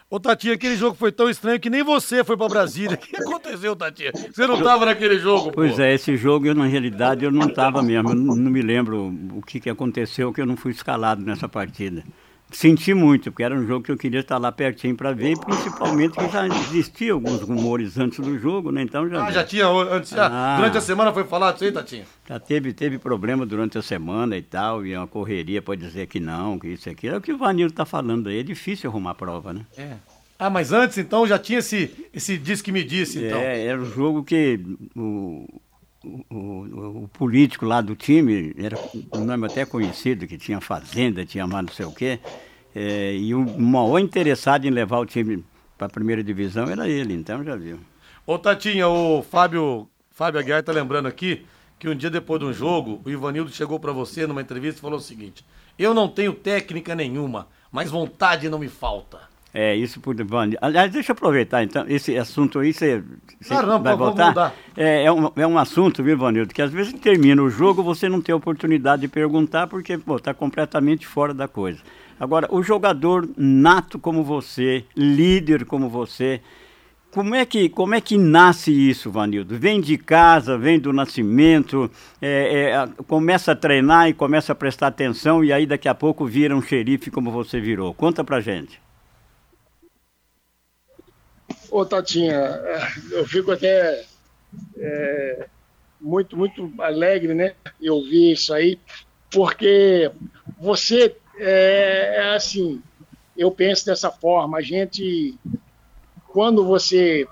[0.09, 2.95] Ô, Tatinha, aquele jogo foi tão estranho que nem você foi para Brasília.
[2.95, 4.13] O que aconteceu, Tatinha?
[4.33, 5.83] Você não estava naquele jogo, Pois pô.
[5.83, 8.11] é, esse jogo, eu, na realidade, eu não estava mesmo.
[8.11, 12.05] Eu não, me lembro o que, que aconteceu, que eu não fui escalado nessa partida.
[12.51, 15.37] Senti muito, porque era um jogo que eu queria estar lá pertinho para ver, e
[15.37, 18.83] principalmente que já existia alguns rumores antes do jogo, né?
[18.83, 19.25] Então já.
[19.25, 22.05] Ah, já tinha antes, já, ah, durante a semana foi falado isso aí, Tatinha?
[22.29, 26.21] Já teve, teve problema durante a semana e tal, e uma correria para dizer que
[26.21, 27.09] não, que isso aqui.
[27.09, 29.63] É o que o Vanilo está falando aí, é difícil arrumar prova, né?
[29.77, 29.95] É.
[30.39, 33.41] Ah, mas antes então já tinha esse, esse diz que me disse, então.
[33.41, 34.61] É, era um jogo que
[34.95, 35.47] o,
[36.31, 38.79] o, o, político lá do time, era
[39.13, 42.19] um nome até conhecido, que tinha fazenda, tinha mais não sei o quê,
[42.75, 45.45] é, e o maior interessado em levar o time
[45.77, 47.79] para a primeira divisão era ele, então já viu.
[48.27, 51.45] Ô Tatinha, o Fábio, Fábio Aguiar está lembrando aqui
[51.79, 54.83] que um dia depois de um jogo, o Ivanildo chegou para você numa entrevista e
[54.83, 55.45] falou o seguinte:
[55.79, 59.21] Eu não tenho técnica nenhuma, mas vontade não me falta.
[59.59, 60.15] É, isso por
[60.61, 63.03] Aliás, deixa eu aproveitar então, esse assunto aí, você,
[63.41, 64.53] você não, vai voltar?
[64.77, 68.07] É, é, um, é um assunto, viu, Vanildo, que às vezes termina o jogo, você
[68.07, 71.79] não tem oportunidade de perguntar, porque, pô, tá completamente fora da coisa.
[72.21, 76.43] Agora, o jogador nato como você, líder como você,
[77.11, 79.59] como é que, como é que nasce isso, Vanildo?
[79.59, 81.91] Vem de casa, vem do nascimento,
[82.21, 86.27] é, é, começa a treinar e começa a prestar atenção e aí daqui a pouco
[86.27, 87.95] vira um xerife como você virou.
[87.95, 88.85] Conta pra gente.
[91.71, 92.79] Ô, Tatinha, é,
[93.13, 94.05] eu fico até
[94.77, 95.49] é,
[96.01, 97.55] muito, muito alegre, né?
[97.81, 98.79] Eu vi isso aí,
[99.31, 100.11] porque
[100.59, 102.83] você é, é assim,
[103.37, 105.39] eu penso dessa forma, a gente
[106.29, 107.27] quando você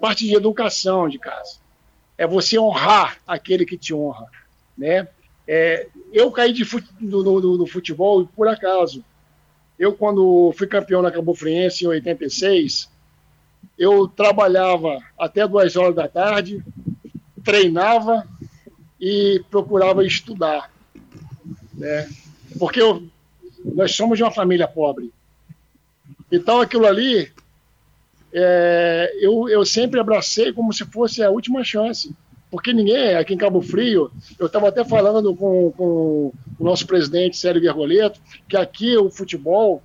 [0.00, 1.60] parte de educação de casa,
[2.18, 4.26] é você honrar aquele que te honra,
[4.76, 5.06] né?
[5.46, 6.64] É, eu caí de
[7.00, 9.04] do, do, do, futebol por acaso.
[9.78, 12.90] Eu, quando fui campeão na Cabo Friense em 86,
[13.78, 16.62] eu trabalhava até duas horas da tarde,
[17.44, 18.26] treinava
[19.00, 20.70] e procurava estudar.
[21.74, 22.08] Né?
[22.58, 23.02] Porque eu,
[23.64, 25.12] nós somos de uma família pobre.
[26.30, 27.30] Então, aquilo ali,
[28.32, 32.14] é, eu, eu sempre abracei como se fosse a última chance
[32.52, 37.38] porque ninguém, aqui em Cabo Frio, eu estava até falando com, com, o nosso presidente,
[37.38, 39.82] Sérgio Vergoleto, que aqui o futebol,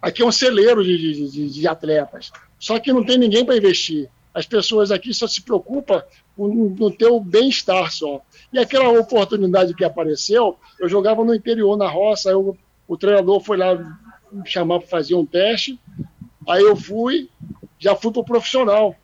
[0.00, 4.08] aqui é um celeiro de, de, de atletas, só que não tem ninguém para investir.
[4.34, 6.02] As pessoas aqui só se preocupam
[6.36, 8.20] no teu bem-estar só.
[8.52, 13.56] E aquela oportunidade que apareceu, eu jogava no interior, na roça, eu, o treinador foi
[13.56, 13.74] lá
[14.30, 15.78] me chamar para fazer um teste,
[16.48, 17.28] aí eu fui,
[17.78, 18.94] já fui para o profissional.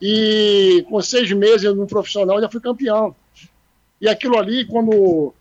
[0.00, 3.14] E com seis meses no profissional já fui campeão.
[4.00, 5.32] E aquilo ali, quando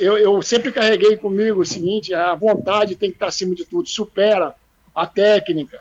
[0.00, 3.88] eu, eu, sempre carreguei comigo o seguinte: a vontade tem que estar acima de tudo,
[3.88, 4.54] supera
[4.94, 5.80] a técnica.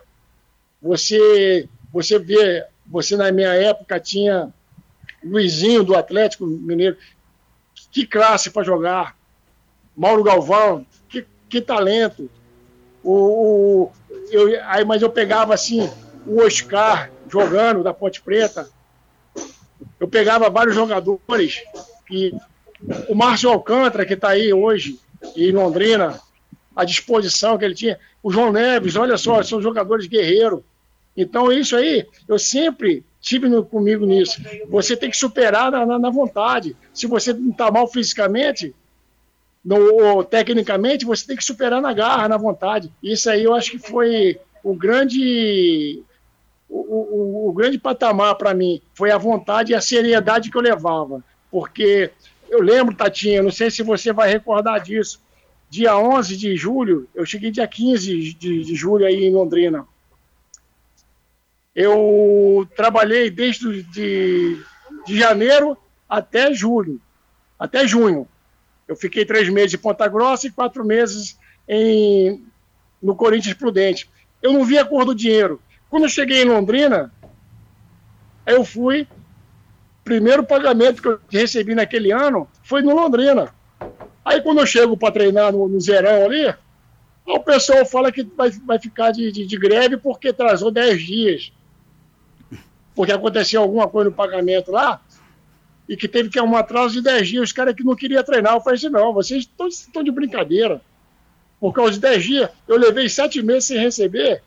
[0.81, 4.51] Você, você vê, você na minha época tinha
[5.23, 6.97] Luizinho do Atlético Mineiro,
[7.91, 9.15] que classe para jogar.
[9.95, 12.29] Mauro Galvão, que, que talento.
[13.03, 13.91] O, o,
[14.31, 15.89] eu, aí, mas eu pegava assim
[16.25, 18.69] o Oscar, jogando da Ponte Preta,
[19.99, 21.63] eu pegava vários jogadores
[22.09, 22.33] e
[23.07, 24.99] o Márcio Alcântara, que está aí hoje
[25.35, 26.19] em Londrina,
[26.75, 30.61] a disposição que ele tinha, o João Neves, olha só, são jogadores guerreiros.
[31.15, 34.41] Então, isso aí, eu sempre tive no, comigo nisso.
[34.69, 36.75] Você tem que superar na, na, vontade.
[36.93, 38.73] Se você não está mal fisicamente,
[39.63, 42.91] no, ou tecnicamente, você tem que superar na garra, na vontade.
[43.03, 46.03] Isso aí eu acho que foi o grande
[46.69, 50.61] o, o, o grande patamar para mim foi a vontade e a seriedade que eu
[50.61, 51.23] levava.
[51.51, 52.09] Porque
[52.49, 55.21] eu lembro, Tatinha, não sei se você vai recordar disso,
[55.69, 59.85] dia 11 de julho, eu cheguei dia 15 de, de julho aí em Londrina.
[61.75, 64.61] Eu trabalhei desde de,
[65.05, 66.99] de janeiro até julho,
[67.57, 68.27] até junho.
[68.87, 72.43] Eu fiquei três meses em Ponta Grossa e quatro meses em,
[73.01, 74.09] no Corinthians Prudente.
[74.41, 75.61] Eu não vi a cor do dinheiro.
[75.89, 77.11] Quando eu cheguei em Londrina,
[78.45, 79.07] eu fui.
[80.03, 83.53] Primeiro pagamento que eu recebi naquele ano foi no Londrina.
[84.25, 86.53] Aí quando eu chego para treinar no, no, Zerão ali,
[87.25, 91.53] o pessoal fala que vai, vai ficar de, de, de greve porque atrasou 10 dias.
[93.01, 95.01] Porque aconteceu alguma coisa no pagamento lá
[95.89, 97.43] e que teve que um atraso de 10 dias.
[97.45, 100.81] Os caras que não queriam treinar, eu falei assim: não, vocês estão, de brincadeira.
[101.59, 104.43] Por causa de 10 dias, eu levei 7 meses sem receber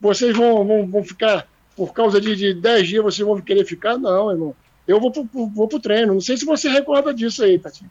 [0.00, 3.98] vocês vão, vão, vão ficar, por causa de, de 10 dias, vocês vão querer ficar?
[3.98, 4.56] Não, irmão.
[4.88, 6.14] Eu vou pro, vou pro treino.
[6.14, 7.84] Não sei se você recorda disso aí, Tati.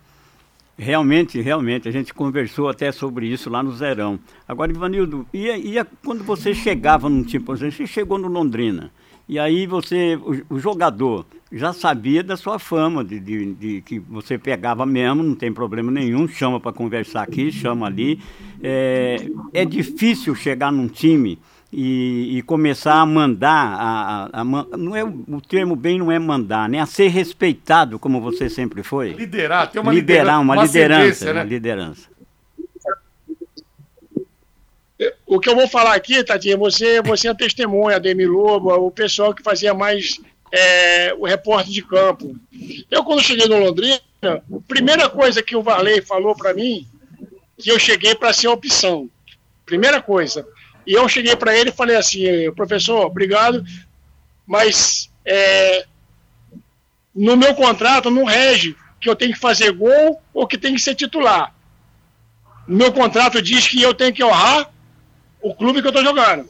[0.77, 4.17] Realmente, realmente, a gente conversou até sobre isso lá no Zerão.
[4.47, 8.89] Agora, Ivanildo, e, e quando você chegava num exemplo, você chegou no Londrina,
[9.29, 13.99] e aí você, o, o jogador, já sabia da sua fama, de, de, de, que
[13.99, 18.19] você pegava mesmo, não tem problema nenhum, chama para conversar aqui, chama ali.
[18.61, 19.17] É,
[19.53, 21.37] é difícil chegar num time
[21.71, 24.43] e, e, começar a mandar, a, a, a,
[24.77, 26.79] não é o termo bem não é mandar, né?
[26.79, 29.13] A ser respeitado como você sempre foi.
[29.13, 31.41] Liderar, ter uma liderar, uma, uma liderança, né?
[31.41, 32.09] uma liderança.
[35.29, 39.31] O que eu vou falar aqui, Tadinha, você, você é testemunha, Demi Lobo, o pessoal
[39.31, 40.19] que fazia mais
[40.51, 42.35] é, o repórter de campo.
[42.89, 46.87] Eu, quando cheguei no Londrina, a primeira coisa que o Varley falou para mim,
[47.59, 49.07] que eu cheguei para ser opção.
[49.67, 50.47] Primeira coisa.
[50.83, 53.63] E eu cheguei para ele e falei assim, professor, obrigado,
[54.47, 55.85] mas é,
[57.13, 60.81] no meu contrato não rege que eu tenho que fazer gol ou que tem que
[60.81, 61.53] ser titular.
[62.67, 64.71] No meu contrato diz que eu tenho que honrar
[65.41, 66.49] o clube que eu estou jogando.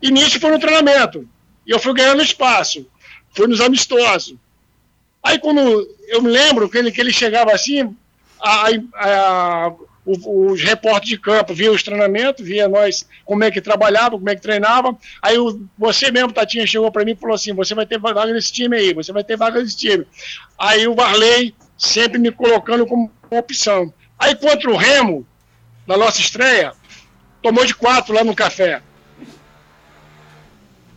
[0.00, 1.28] E nisso foi no treinamento.
[1.66, 2.86] E eu fui ganhando espaço.
[3.30, 4.36] Fui nos amistosos.
[5.22, 5.60] Aí quando
[6.08, 7.94] eu me lembro que ele, que ele chegava assim,
[8.40, 9.72] a, a,
[10.06, 14.34] os repórteres de campo via os treinamentos, via nós como é que trabalhava, como é
[14.34, 14.96] que treinava.
[15.20, 18.24] Aí o, você mesmo, Tatinha, chegou para mim e falou assim: você vai ter vaga
[18.26, 20.06] nesse time aí, você vai ter vaga nesse time.
[20.58, 23.92] Aí o Varley sempre me colocando como opção.
[24.18, 25.26] Aí contra o Remo,
[25.86, 26.72] na nossa estreia,
[27.42, 28.82] tomou de 4 lá no café.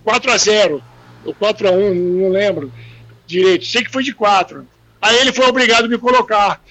[0.04, 0.84] 4 a 0
[1.26, 2.72] ou 4 a 1 não lembro
[3.26, 3.66] direito.
[3.66, 4.68] Sei que foi de 4.
[5.02, 6.62] Aí ele foi obrigado a me colocar.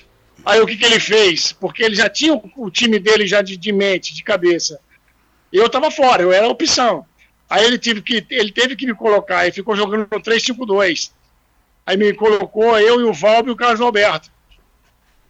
[0.44, 1.52] Aí o que, que ele fez?
[1.52, 4.80] Porque ele já tinha o, time dele já de, de mente, de cabeça.
[5.52, 7.04] Eu estava fora, eu era a opção.
[7.48, 11.10] Aí ele teve que, ele teve que me colocar, e ficou jogando no 3-5-2.
[11.84, 14.30] Aí me colocou eu e o Valber e o Carlos Alberto.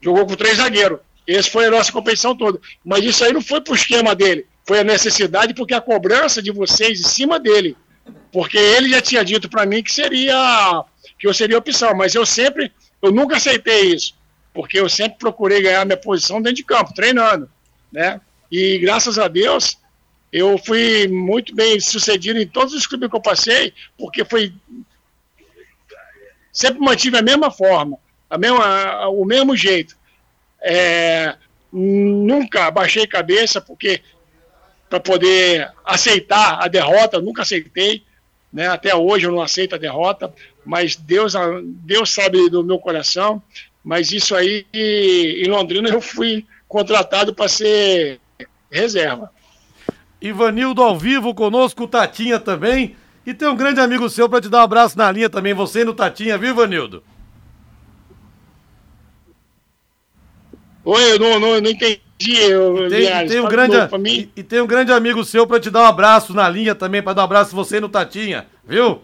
[0.01, 1.01] Jogou com três zagueiros.
[1.31, 2.61] Esse foi a nossa competição toda.
[2.85, 4.47] Mas isso aí não foi pro esquema dele.
[4.67, 7.77] Foi a necessidade, porque a cobrança de vocês em cima dele.
[8.33, 10.85] Porque ele já tinha dito para mim que seria
[11.17, 14.15] que eu seria opção, mas eu sempre, eu nunca aceitei isso,
[14.55, 17.49] porque eu sempre procurei ganhar minha posição dentro de campo, treinando,
[17.93, 18.21] né?
[18.51, 19.79] E graças a Deus,
[20.33, 24.53] eu fui muito bem sucedido em todos os clubes que eu passei, porque foi
[26.51, 30.00] sempre mantive a mesma forma, a mesma, o mesmo jeito.
[30.63, 31.35] É,
[31.73, 34.03] nunca baixei cabeça, porque
[34.89, 38.03] para poder aceitar a derrota, nunca aceitei,
[38.53, 38.67] né?
[38.67, 40.33] Até hoje eu não aceito a derrota,
[40.65, 43.41] mas Deus, Deus sabe do meu coração.
[43.83, 48.21] Mas isso aí, em Londrina, eu fui contratado para ser
[48.71, 49.31] reserva.
[50.21, 52.97] Ivanildo ao vivo conosco, Tatinha também.
[53.25, 55.85] E tem um grande amigo seu para te dar um abraço na linha também, você
[55.85, 57.03] no Tatinha, viu, Ivanildo?
[60.85, 62.01] Oi, eu não, não, não entendi.
[62.21, 65.71] Eu, tem, Linhares, tem um grande, e, e, tem um grande amigo seu para te
[65.71, 69.01] dar um abraço na linha também, para dar um abraço você no Tatinha, viu?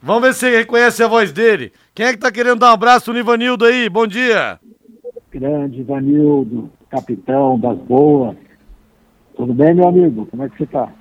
[0.00, 1.72] Vamos ver se você reconhece a voz dele.
[1.92, 3.88] Quem é que tá querendo dar um abraço no Ivanildo aí?
[3.88, 4.60] Bom dia.
[5.32, 8.36] Grande Ivanildo, capitão das boas.
[9.36, 10.26] Tudo bem, meu amigo?
[10.26, 10.92] Como é que você tá?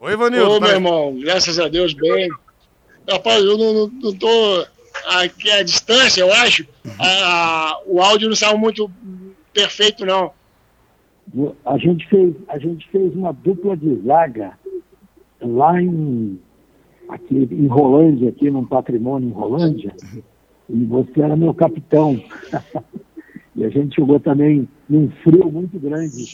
[0.00, 0.50] Oi, Ivanildo.
[0.50, 0.66] Ô, tá...
[0.66, 2.30] meu irmão, graças a Deus, bem.
[3.10, 4.66] Rapaz, eu não, não, não tô
[5.08, 6.66] aqui à distância, eu acho.
[6.98, 8.90] A, o áudio não saiu muito
[9.52, 10.32] perfeito, não.
[11.64, 14.58] A gente fez, a gente fez uma dupla de zaga
[15.40, 16.38] lá em,
[17.08, 19.94] aqui, em Rolândia, aqui num patrimônio em Rolândia,
[20.68, 22.20] e você era meu capitão.
[23.54, 26.24] e a gente jogou também num frio muito grande.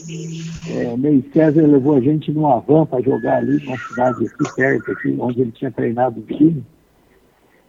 [0.71, 4.55] É, o Ney César levou a gente numa van para jogar ali numa cidade aqui
[4.55, 6.65] perto, aqui, onde ele tinha treinado o time.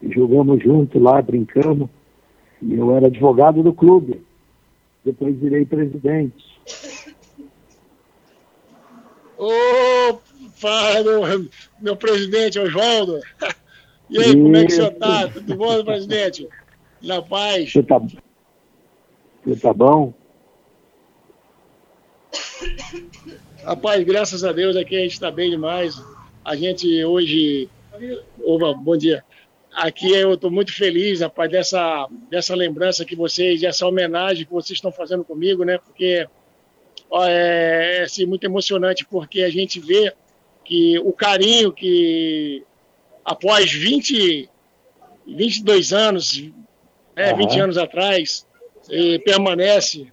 [0.09, 1.89] Jogamos junto lá, brincamos.
[2.61, 4.21] E eu era advogado do clube.
[5.03, 6.43] Depois virei presidente.
[9.37, 9.49] Ô,
[11.03, 13.19] meu, meu presidente Oswaldo.
[14.07, 15.27] E aí, como é que você está?
[15.27, 16.47] Tudo bom, presidente?
[17.01, 17.71] Na paz?
[17.71, 17.99] Você tá,
[19.43, 20.13] você tá bom?
[23.63, 25.99] Rapaz, graças a Deus aqui a gente está bem demais.
[26.43, 27.67] A gente hoje.
[28.43, 29.23] Opa, bom dia.
[29.75, 34.77] Aqui eu estou muito feliz, rapaz, dessa, dessa lembrança que vocês, dessa homenagem que vocês
[34.77, 35.77] estão fazendo comigo, né?
[35.77, 36.25] Porque
[37.09, 40.13] ó, é, é assim, muito emocionante, porque a gente vê
[40.63, 42.63] que o carinho que
[43.25, 44.49] após 20,
[45.27, 46.41] 22 anos,
[47.13, 47.37] né, uhum.
[47.37, 48.47] 20 anos atrás,
[49.25, 50.07] permanece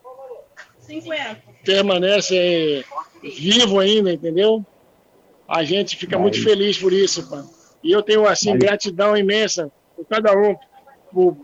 [0.81, 1.41] 50.
[1.65, 2.85] permanece
[3.23, 4.67] vivo ainda, entendeu?
[5.47, 6.23] A gente fica Mas...
[6.23, 7.45] muito feliz por isso, pá.
[7.83, 8.61] E eu tenho assim Mas...
[8.61, 10.57] gratidão imensa por cada um,
[11.15, 11.37] o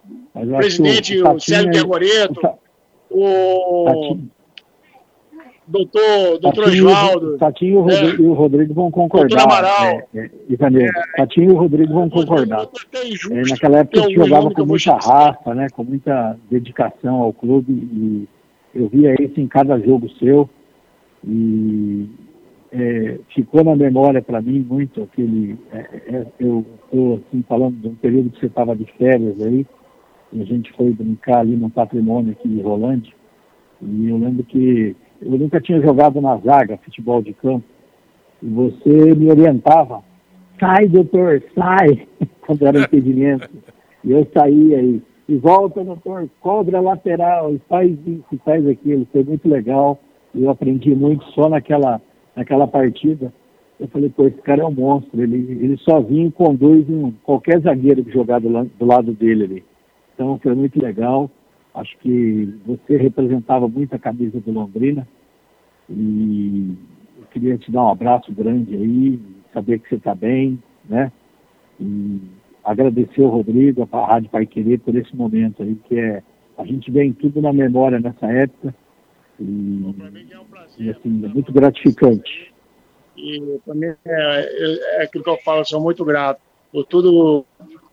[0.57, 2.41] presidente, o, o Sérgio Pergoreto,
[3.11, 4.19] o
[5.69, 7.39] doutor, doutor Tatinho, Oswaldo.
[7.39, 7.95] Tatinho né?
[8.19, 9.29] e o Rodrigo vão concordar.
[9.29, 10.03] Doutor Amaral.
[10.15, 10.31] É, é,
[10.85, 12.69] é, Tatinho e o Rodrigo vão concordar.
[12.95, 17.73] É, naquela época a gente jogava com muita raça, né, com muita dedicação ao clube
[17.73, 18.29] e
[18.75, 20.49] eu via isso em cada jogo seu
[21.27, 22.09] e
[22.73, 25.59] é, ficou na memória para mim muito aquele.
[25.73, 29.67] É, é, eu estou assim, falando de um período que você estava de férias aí,
[30.33, 33.13] e a gente foi brincar ali no patrimônio aqui de Rolândia,
[33.81, 37.65] e eu lembro que eu nunca tinha jogado na zaga, futebol de campo,
[38.43, 40.03] e você me orientava,
[40.61, 42.07] sai doutor, sai,
[42.47, 43.49] quando era impedimento.
[44.05, 49.07] E eu saía aí, e volta doutor, cobra lateral, e faz isso, e faz aquilo,
[49.11, 49.99] foi muito legal,
[50.35, 52.01] eu aprendi muito só naquela,
[52.39, 53.33] naquela partida.
[53.79, 58.05] Eu falei, pô, esse cara é um monstro, ele, ele sozinho conduz um, qualquer zagueiro
[58.05, 59.65] que jogar do, do lado dele ali.
[60.15, 61.31] Então foi muito legal.
[61.75, 65.07] Acho que você representava muito a camisa do Londrina
[65.89, 66.77] e
[67.19, 69.21] eu queria te dar um abraço grande aí,
[69.53, 70.59] saber que você está bem,
[70.89, 71.13] né?
[71.81, 72.21] E
[72.65, 76.23] agradecer o Rodrigo, a Rádio Pai Querer por esse momento aí, que é
[76.57, 78.75] a gente vem tudo na memória nessa época
[79.41, 82.53] e, é um prazer, e assim, é muito gratificante.
[83.17, 87.45] E também é, é, é aquilo que eu falo, sou muito grato por tudo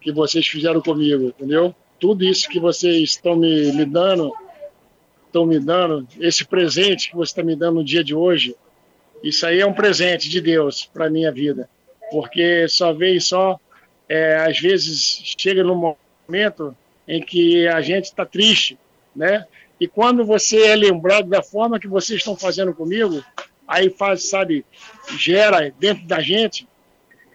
[0.01, 1.73] que vocês fizeram comigo, entendeu?
[1.99, 4.33] tudo isso que vocês estão me, me dando,
[5.25, 8.55] estão me dando, esse presente que você está me dando no dia de hoje,
[9.23, 11.69] isso aí é um presente de Deus para minha vida,
[12.11, 13.59] porque só veio só
[14.07, 15.95] é, às vezes chega num
[16.27, 16.75] momento
[17.07, 18.77] em que a gente está triste,
[19.15, 19.45] né?
[19.79, 23.23] E quando você é lembrado da forma que vocês estão fazendo comigo,
[23.67, 24.65] aí faz, sabe,
[25.17, 26.67] gera dentro da gente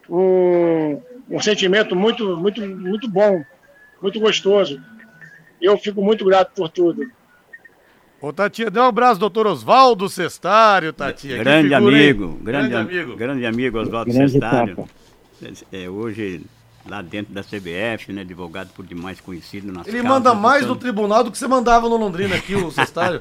[0.09, 3.45] um, um sentimento muito, muito, muito bom,
[4.01, 4.81] muito gostoso.
[5.61, 7.11] Eu fico muito grato por tudo.
[8.21, 11.39] Ô, Tatinha, dê um abraço, doutor Oswaldo Cestário, Tatinha.
[11.39, 13.17] Grande amigo, grande, grande amigo.
[13.17, 14.89] Grande amigo Oswaldo Cestário.
[15.73, 16.43] É, hoje
[16.91, 18.23] lá dentro da CBF, né?
[18.23, 21.97] Advogado por demais conhecido nas Ele manda mais no tribunal do que você mandava no
[21.97, 23.21] Londrina aqui, o Cestário.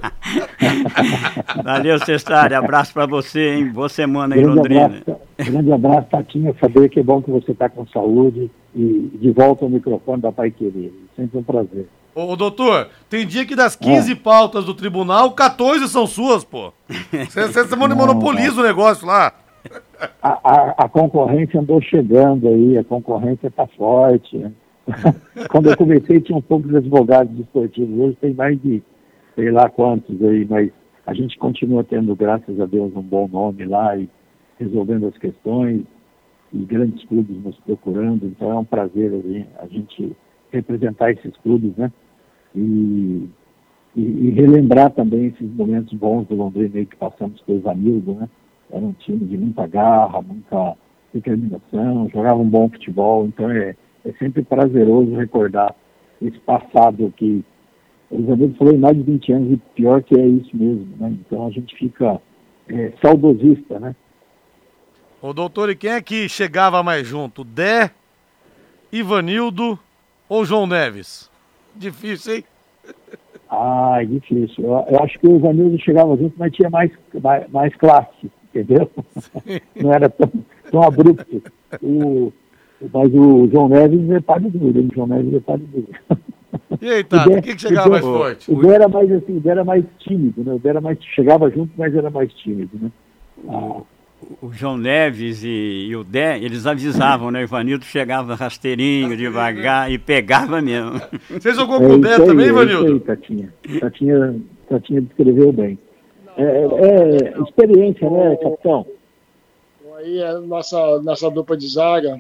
[1.63, 2.57] Valeu, Cestário.
[2.57, 3.67] Abraço para você, hein?
[3.67, 4.86] Boa semana em Londrina.
[4.86, 6.55] Abraço, grande abraço, Tatinha.
[6.59, 10.32] Saber que é bom que você está com saúde e de volta ao microfone da
[10.32, 10.91] Pai Querer.
[11.15, 11.88] Sempre um prazer.
[12.15, 14.15] Ô, doutor, tem dia que das 15 é.
[14.15, 16.74] pautas do tribunal, 14 são suas, pô.
[17.11, 19.32] Você monopoliza o negócio lá
[20.22, 24.45] a, a, a, concorrência andou chegando aí, a concorrência está forte.
[25.49, 28.82] Quando eu comecei tinha um pouco de advogados esportivos, hoje tem mais de
[29.36, 30.72] sei lá quantos aí, mas
[31.05, 34.10] a gente continua tendo, graças a Deus, um bom nome lá e
[34.60, 35.84] resolvendo as questões
[36.51, 39.12] e grandes clubes nos procurando, então é um prazer
[39.60, 40.16] a gente
[40.51, 41.91] representar esses clubes, né?
[42.55, 43.30] E,
[43.95, 48.30] e, e relembrar também esses momentos bons do Londrina que passamos com os amigos, né?
[48.72, 50.76] Era um time de muita garra, muita
[51.13, 55.76] determinação, jogava um bom futebol, então é, é sempre prazeroso recordar
[56.22, 57.43] esse passado que
[58.11, 61.15] os amigos falou em mais de 20 anos e pior que é isso mesmo, né?
[61.26, 62.22] Então a gente fica
[62.67, 63.95] é, saudosista, né?
[65.22, 67.43] Ô doutor, e quem é que chegava mais junto?
[67.43, 67.91] Dé,
[68.91, 69.78] Ivanildo
[70.28, 71.30] ou João Neves?
[71.76, 72.43] Difícil, hein?
[73.49, 74.63] Ah, é difícil.
[74.63, 76.91] Eu, eu acho que o Ivanildo chegava junto, mas tinha mais,
[77.22, 78.89] mais, mais classe entendeu?
[79.76, 80.32] Não era tão,
[80.72, 81.41] tão abrupto.
[81.82, 82.32] O,
[82.93, 85.88] mas o João Neves é páreo duro, o João Neves é páreo duro.
[86.82, 88.52] E aí, Tato, o que, que chegava mais forte?
[88.52, 90.54] O Dé era mais assim, o Dé era mais tímido, né?
[90.54, 92.91] O Dé era mais, chegava junto, mas era mais tímido, né?
[93.47, 93.82] Ah.
[94.41, 97.39] O João Neves e, e, o Dé, eles avisavam, né?
[97.39, 101.02] O Ivanildo chegava rasteirinho, devagar, e pegava mesmo.
[101.30, 102.97] Você jogou com o Dé também, é Ivanildo?
[102.97, 103.54] É Tatinha.
[103.80, 104.36] Tatinha,
[104.68, 105.80] Tatinha descreveu bem.
[106.40, 108.86] É, é, é, experiência, né, capitão?
[109.98, 112.18] Aí a nossa, nossa dupla de zaga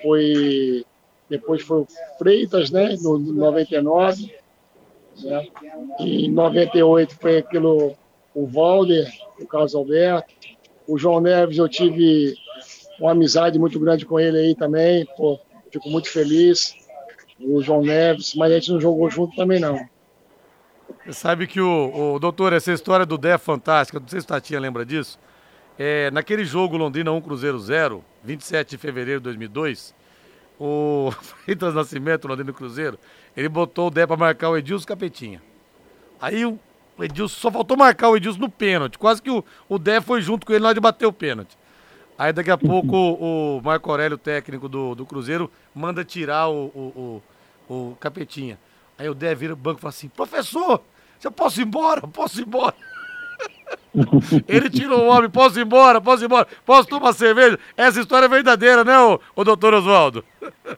[0.00, 0.84] foi.
[1.28, 1.86] Depois foi o
[2.18, 2.96] Freitas, né?
[3.02, 4.32] No 99.
[5.24, 5.48] Né?
[5.98, 7.96] E em 98 foi aquilo,
[8.32, 10.32] o Valder, o Carlos Alberto.
[10.86, 12.34] O João Neves, eu tive
[13.00, 15.04] uma amizade muito grande com ele aí também.
[15.16, 15.38] Pô,
[15.72, 16.74] fico muito feliz.
[17.40, 19.78] O João Neves, mas a gente não jogou junto também não.
[21.08, 24.26] Você sabe que o, o doutor, essa história do Dé é fantástica, não sei se
[24.26, 25.18] o Tatinha lembra disso.
[25.78, 29.94] É, naquele jogo Londrina 1 Cruzeiro 0, 27 de fevereiro de 2002,
[30.60, 32.98] o Freitas Nascimento, Londrina Cruzeiro,
[33.34, 35.42] ele botou o Dé para marcar o Edilson Capetinha.
[36.20, 36.58] Aí o
[37.00, 40.46] Edilson só faltou marcar o Edilson no pênalti, quase que o, o Dé foi junto
[40.46, 41.56] com ele hora de bater o pênalti.
[42.18, 46.66] Aí daqui a pouco o, o Marco Aurélio, técnico do, do Cruzeiro, manda tirar o,
[46.66, 47.22] o,
[47.66, 48.58] o, o Capetinha.
[48.98, 50.82] Aí o Dé vira o banco e fala assim: professor,
[51.18, 52.00] você posso ir embora?
[52.02, 52.74] Posso ir embora?
[54.48, 57.58] Ele tirou o homem, posso ir embora, posso ir embora, posso tomar cerveja?
[57.76, 60.24] Essa história é verdadeira, né, o, o doutor Oswaldo?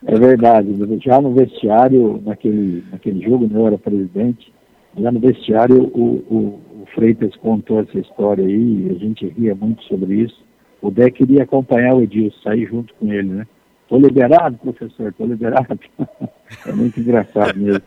[0.06, 0.68] É verdade.
[1.04, 4.52] Já no vestiário, naquele, naquele jogo, né, eu era presidente,
[4.98, 9.82] já no vestiário o, o, o Freitas contou essa história aí, a gente ria muito
[9.84, 10.42] sobre isso.
[10.82, 13.46] O Dé queria acompanhar o Edilson, sair junto com ele, né?
[13.88, 15.78] Tô liberado, professor, tô liberado.
[16.66, 17.82] é muito engraçado mesmo.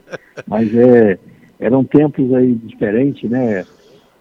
[0.45, 1.17] Mas é,
[1.59, 3.65] eram tempos aí diferentes, né?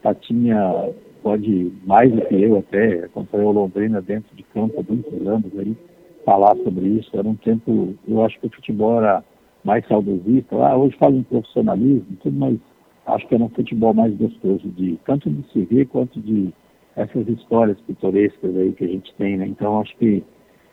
[0.02, 0.90] Tatinha
[1.22, 5.76] pode mais do que eu até, acompanhou Londrina dentro de campo há muitos anos aí,
[6.24, 7.10] falar sobre isso.
[7.14, 9.22] Era um tempo, eu acho que o futebol era
[9.64, 10.56] mais saudosista.
[10.56, 12.58] Ah, hoje fala em profissionalismo, tudo, mas
[13.06, 16.52] acho que era um futebol mais gostoso de tanto de se ver quanto de
[16.96, 19.46] essas histórias pitorescas aí que a gente tem, né?
[19.46, 20.22] Então acho que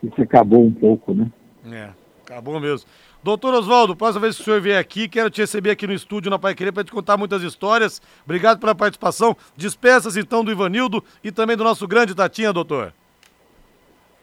[0.02, 1.30] isso acabou um pouco, né?
[1.72, 1.90] É,
[2.30, 2.88] acabou mesmo.
[3.22, 6.30] Doutor Oswaldo, próxima vez que o senhor vier aqui, quero te receber aqui no estúdio
[6.30, 8.00] na Pai Querer para te contar muitas histórias.
[8.24, 9.36] Obrigado pela participação.
[9.56, 12.94] Despeças então do Ivanildo e também do nosso grande Tatinha, doutor.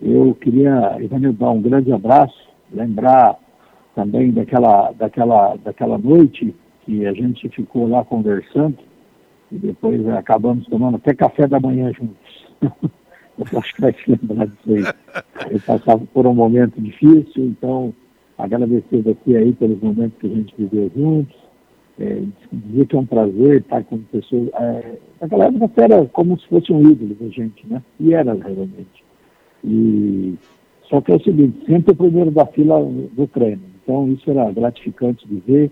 [0.01, 3.35] Eu queria, Ivanildo, dar um grande abraço, lembrar
[3.93, 6.55] também daquela, daquela, daquela noite
[6.85, 8.77] que a gente ficou lá conversando
[9.51, 12.47] e depois acabamos tomando até café da manhã juntos.
[13.39, 14.83] Acho que vai se lembrar disso aí.
[15.51, 17.93] Eu passava por um momento difícil, então
[18.37, 21.35] agradecer daqui aí pelos momentos que a gente viveu juntos,
[21.99, 22.21] é,
[22.51, 24.49] dizer que é um prazer estar com pessoas.
[24.53, 27.81] É, naquela época era como se fosse um ídolo da gente, né?
[27.99, 29.03] E era realmente.
[29.63, 30.35] E
[30.83, 33.61] Só que é o seguinte, sempre o primeiro da fila do treino.
[33.83, 35.71] Então isso era gratificante de ver,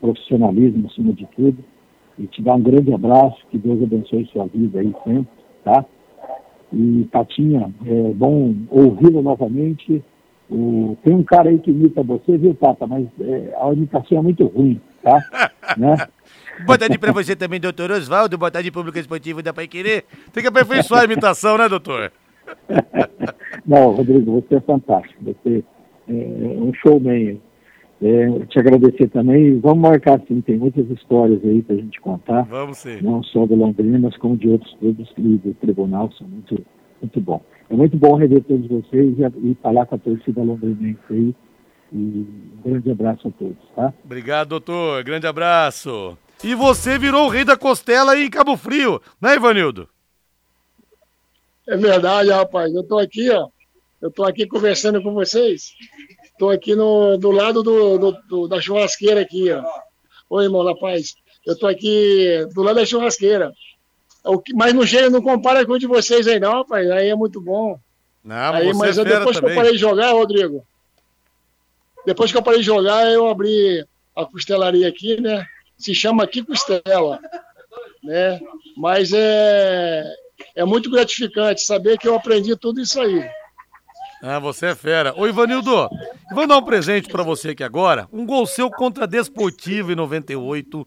[0.00, 1.58] profissionalismo acima de tudo.
[2.18, 5.26] E te dar um grande abraço, que Deus abençoe sua vida aí sempre,
[5.64, 5.84] tá?
[6.74, 10.02] E Tatinha, é bom ouvi-lo novamente.
[10.50, 12.86] O, tem um cara aí que imita você, viu, Tata?
[12.86, 15.18] Mas é, a imitação é muito ruim, tá?
[15.78, 15.96] né?
[16.66, 18.36] Boa tarde pra você também, doutor Oswaldo.
[18.36, 20.04] Boa tarde, público esportivo da Pai Querer.
[20.32, 22.12] Tem que aperfeiçoar a imitação, né, doutor?
[23.66, 25.24] Não, Rodrigo, você é fantástico.
[25.24, 25.64] Você
[26.08, 27.40] é um showman.
[28.04, 29.58] É, te agradecer também.
[29.60, 32.42] Vamos marcar sim, tem muitas histórias aí pra gente contar.
[32.42, 33.00] Vamos sim.
[33.00, 36.62] Não só do Londrina, mas como de outros clubes do tribunal, são muito,
[37.00, 37.42] muito bom.
[37.70, 41.34] É muito bom rever todos vocês e, e falar com a torcida londrinense aí.
[41.94, 43.94] E um grande abraço a todos, tá?
[44.04, 45.02] Obrigado, doutor.
[45.02, 46.18] Grande abraço.
[46.42, 49.88] E você virou o rei da costela aí em Cabo Frio, né, Ivanildo?
[51.66, 52.74] É verdade, rapaz.
[52.74, 53.48] Eu tô aqui, ó.
[54.02, 55.72] Eu tô aqui conversando com vocês.
[56.38, 59.62] Tô aqui no, do lado do, do, do da churrasqueira aqui, ó.
[60.30, 61.14] Oi, irmão, rapaz.
[61.46, 63.52] Eu tô aqui do lado da churrasqueira.
[64.24, 66.90] O que, mas não chega, não compara com o de vocês aí, não, rapaz.
[66.90, 67.78] Aí é muito bom.
[68.24, 69.50] Não, aí, mas é depois também.
[69.50, 70.66] que eu parei de jogar, Rodrigo.
[72.06, 75.46] Depois que eu parei de jogar, eu abri a costelaria aqui, né?
[75.76, 77.20] Se chama aqui costela,
[78.02, 78.40] né?
[78.76, 80.04] Mas é,
[80.56, 83.28] é muito gratificante saber que eu aprendi tudo isso aí.
[84.26, 85.12] Ah, você é fera.
[85.18, 85.86] Ô, Ivanildo,
[86.32, 88.08] vou dar um presente para você aqui agora.
[88.10, 90.86] Um gol seu contra a Desportivo em 98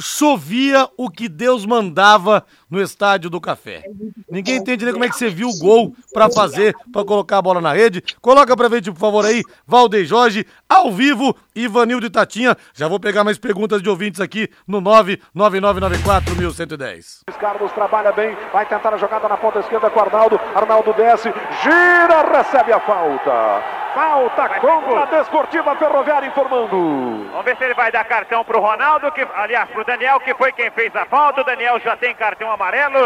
[0.00, 3.82] chovia o que Deus mandava no estádio do Café.
[4.30, 7.42] Ninguém entende nem como é que você viu o gol para fazer, para colocar a
[7.42, 8.00] bola na rede.
[8.20, 12.56] Coloca pra frente, por favor, aí, Valdeir Jorge, ao vivo, Ivanildo e Tatinha.
[12.74, 17.20] Já vou pegar mais perguntas de ouvintes aqui no 999941110.
[17.38, 20.38] Carlos trabalha bem, vai tentar a jogada na ponta esquerda com o Arnaldo.
[20.54, 21.32] Arnaldo desce,
[21.62, 23.77] gira, recebe a falta.
[23.94, 27.28] Falta contra a Desportiva Ferroviária informando.
[27.30, 30.52] Vamos ver se ele vai dar cartão pro Ronaldo, que, aliás, pro Daniel, que foi
[30.52, 31.40] quem fez a falta.
[31.40, 32.98] O Daniel já tem cartão amarelo.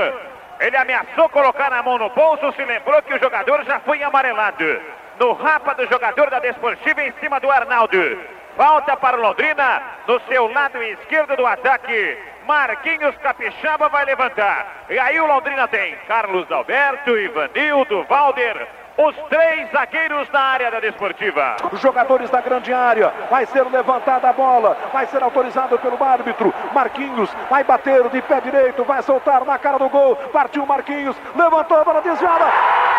[0.60, 4.80] Ele ameaçou colocar na mão no bolso, se lembrou que o jogador já foi amarelado.
[5.18, 8.18] No rapa do jogador da Desportiva em cima do Arnaldo.
[8.56, 12.18] Falta para o Londrina, no seu lado esquerdo do ataque.
[12.46, 14.84] Marquinhos Capixaba vai levantar.
[14.90, 20.80] E aí o Londrina tem Carlos Alberto, Ivanildo, Valder, os três zagueiros na área da
[20.80, 21.56] desportiva.
[21.72, 23.12] Os jogadores da grande área.
[23.30, 24.76] Vai ser levantada a bola.
[24.92, 26.52] Vai ser autorizado pelo árbitro.
[26.72, 28.84] Marquinhos vai bater de pé direito.
[28.84, 30.16] Vai soltar na cara do gol.
[30.32, 31.16] Partiu Marquinhos.
[31.34, 32.44] Levantou a bola desviada.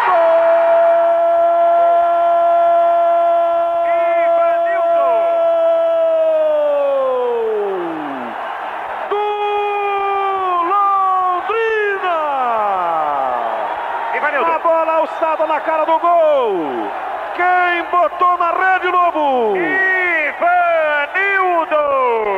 [0.08, 0.54] Gol!
[15.04, 16.00] alçada na cara do
[16.44, 16.91] gol.
[17.36, 19.56] Quem botou na rede, Lobo?
[19.58, 20.44] Ivanildo!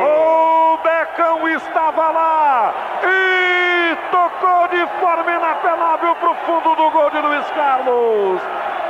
[0.04, 7.18] O Becão estava lá e tocou de forma inapelável para o fundo do gol de
[7.18, 8.40] Luiz Carlos.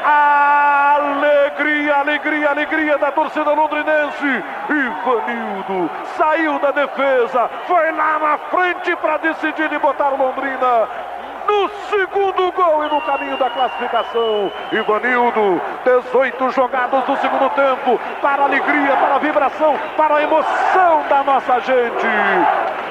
[0.04, 4.44] Alegria, alegria, alegria da torcida londrinense.
[4.68, 10.88] Ivanildo saiu da defesa, foi lá na frente para decidir e botar Londrina
[11.46, 14.50] no segundo gol e no caminho da classificação.
[14.72, 21.22] Ivanildo, 18 jogados do segundo tempo, para alegria, para a vibração, para a emoção da
[21.22, 22.06] nossa gente.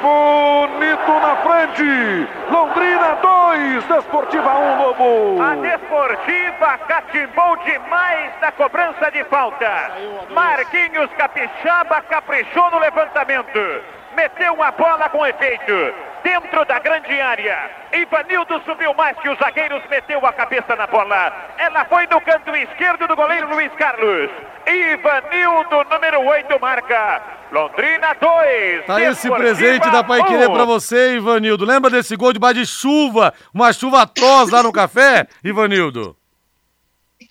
[0.02, 5.42] Bonito na frente, Londrina 2, Desportiva 1, um, Lobo.
[5.42, 9.92] A Desportiva catimbou demais na cobrança de falta.
[10.30, 13.82] Marquinhos Capixaba caprichou no levantamento.
[14.16, 17.70] Meteu uma bola com efeito dentro da grande área.
[17.94, 21.32] Ivanildo subiu mais que os zagueiros, meteu a cabeça na bola.
[21.60, 24.32] Ela foi no canto esquerdo do goleiro Luiz Carlos.
[24.66, 27.22] Ivanildo, número 8, marca.
[27.52, 28.86] Londrina 2.
[28.88, 31.64] Tá esse presente da Pai Querer pra você, Ivanildo.
[31.64, 33.32] Lembra desse gol debaixo de chuva?
[33.54, 36.18] Uma chuva atroz lá no café, Ivanildo?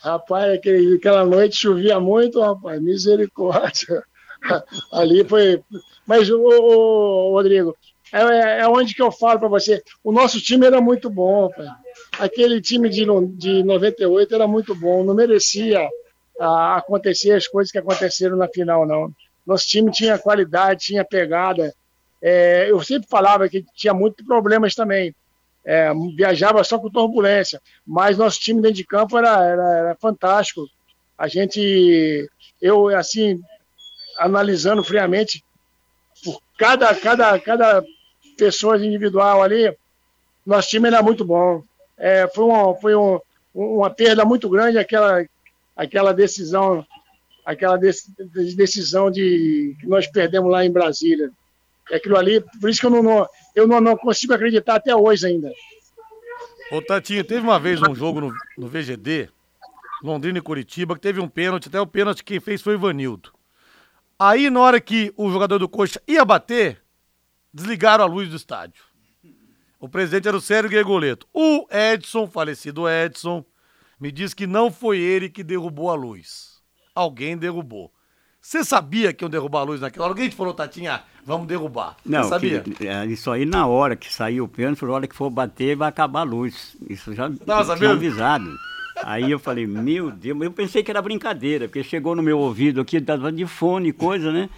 [0.00, 2.80] Rapaz, aquele, aquela noite chovia muito, rapaz.
[2.80, 4.04] Misericórdia.
[4.92, 5.60] Ali foi.
[6.06, 7.74] Mas, ô, ô, Rodrigo,
[8.12, 9.82] é, é, é onde que eu falo para você.
[10.02, 11.50] O nosso time era muito bom.
[12.18, 13.04] Aquele time de,
[13.36, 15.88] de 98 era muito bom, não merecia
[16.40, 19.10] a, acontecer as coisas que aconteceram na final, não.
[19.46, 21.74] Nosso time tinha qualidade, tinha pegada.
[22.22, 25.14] É, eu sempre falava que tinha muitos problemas também.
[25.66, 30.66] É, viajava só com turbulência, mas nosso time dentro de campo era, era, era fantástico.
[31.16, 32.28] A gente,
[32.60, 33.40] eu assim,
[34.18, 35.42] analisando friamente,
[36.22, 37.82] por cada, cada, cada
[38.36, 39.74] pessoas individual ali,
[40.44, 41.62] nosso time era muito bom.
[41.96, 43.20] É, foi uma, foi um,
[43.54, 45.24] uma perda muito grande aquela,
[45.76, 46.84] aquela decisão,
[47.44, 51.30] aquela decisão de que nós perdemos lá em Brasília.
[51.92, 55.50] Aquilo ali, por isso que eu não, eu não, não consigo acreditar até hoje ainda.
[56.72, 59.28] Ô, Tatinho, teve uma vez um jogo no, no VGD,
[60.02, 63.32] Londrina e Curitiba, que teve um pênalti, até o pênalti quem fez foi o Ivanildo.
[64.18, 66.83] Aí, na hora que o jogador do Coxa ia bater,
[67.54, 68.82] desligaram a luz do estádio.
[69.78, 71.26] O presidente era o Sérgio Gregoleto.
[71.32, 73.44] O Edson, falecido Edson,
[74.00, 76.60] me disse que não foi ele que derrubou a luz.
[76.94, 77.92] Alguém derrubou.
[78.40, 80.12] Você sabia que iam derrubar a luz naquela hora?
[80.12, 81.96] Alguém te falou, Tatinha, vamos derrubar.
[82.04, 82.60] Não, sabia?
[82.60, 85.76] Que, é, isso aí na hora que saiu o pênalti, na hora que for bater,
[85.76, 86.76] vai acabar a luz.
[86.88, 88.54] Isso já Nossa, tinha avisado.
[89.02, 92.80] Aí eu falei, meu Deus, eu pensei que era brincadeira, porque chegou no meu ouvido
[92.80, 94.50] aqui, estava de fone, coisa, né?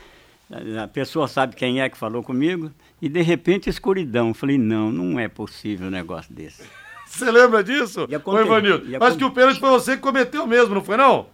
[0.83, 2.73] A pessoa sabe quem é que falou comigo,
[3.03, 4.29] e de repente escuridão.
[4.29, 6.63] Eu falei, não, não é possível um negócio desse.
[7.07, 8.07] Você lembra disso?
[8.25, 9.05] Ô, Ivanildo?
[9.05, 11.29] Acho que o pênalti foi você que cometeu mesmo, não foi não?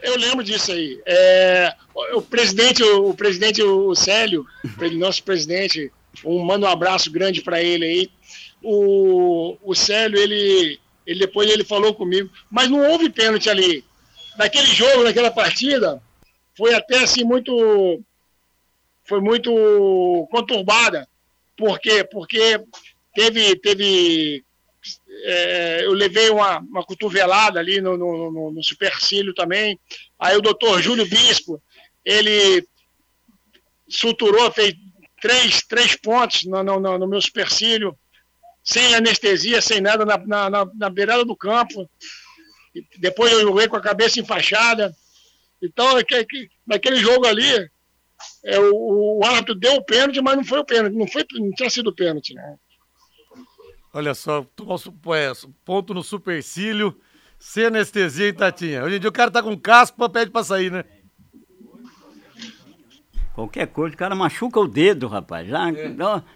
[0.00, 1.02] Eu lembro disso aí.
[1.04, 1.74] É,
[2.14, 4.46] o presidente, o, o presidente, o Célio,
[4.92, 5.92] nosso presidente,
[6.24, 8.10] um, manda um abraço grande para ele aí
[8.62, 13.84] o, o Célio, ele, ele depois ele falou comigo, mas não houve pênalti ali.
[14.36, 16.02] Naquele jogo, naquela partida,
[16.60, 18.02] foi até assim muito
[19.04, 19.50] foi muito
[20.30, 21.08] conturbada.
[21.56, 22.04] Por quê?
[22.04, 22.62] Porque
[23.14, 24.44] teve teve
[25.24, 29.80] é, eu levei uma, uma cotovelada ali no, no, no, no supercílio também.
[30.18, 31.62] Aí o doutor Júlio Bispo,
[32.04, 32.66] ele
[33.88, 34.74] suturou, fez
[35.20, 37.96] três, três pontos no, no, no meu supercílio
[38.62, 41.88] sem anestesia, sem nada, na, na, na, beirada do campo.
[42.98, 44.94] Depois eu joguei com a cabeça enfaixada.
[45.62, 45.86] Então,
[46.66, 47.70] naquele jogo ali,
[48.44, 51.50] é, o, o árbitro deu o pênalti, mas não foi o pênalti, não, foi, não
[51.52, 52.34] tinha sido pênalti.
[52.34, 52.56] Né?
[53.92, 54.46] Olha só,
[55.14, 55.32] é,
[55.64, 56.98] ponto no supercílio,
[57.38, 58.84] sem anestesia, hein, Tatinha?
[58.84, 60.84] Hoje em dia o cara tá com casco, pede pra sair, né?
[63.34, 65.48] Qualquer coisa, o cara machuca o dedo, rapaz.
[65.48, 65.94] Já, é.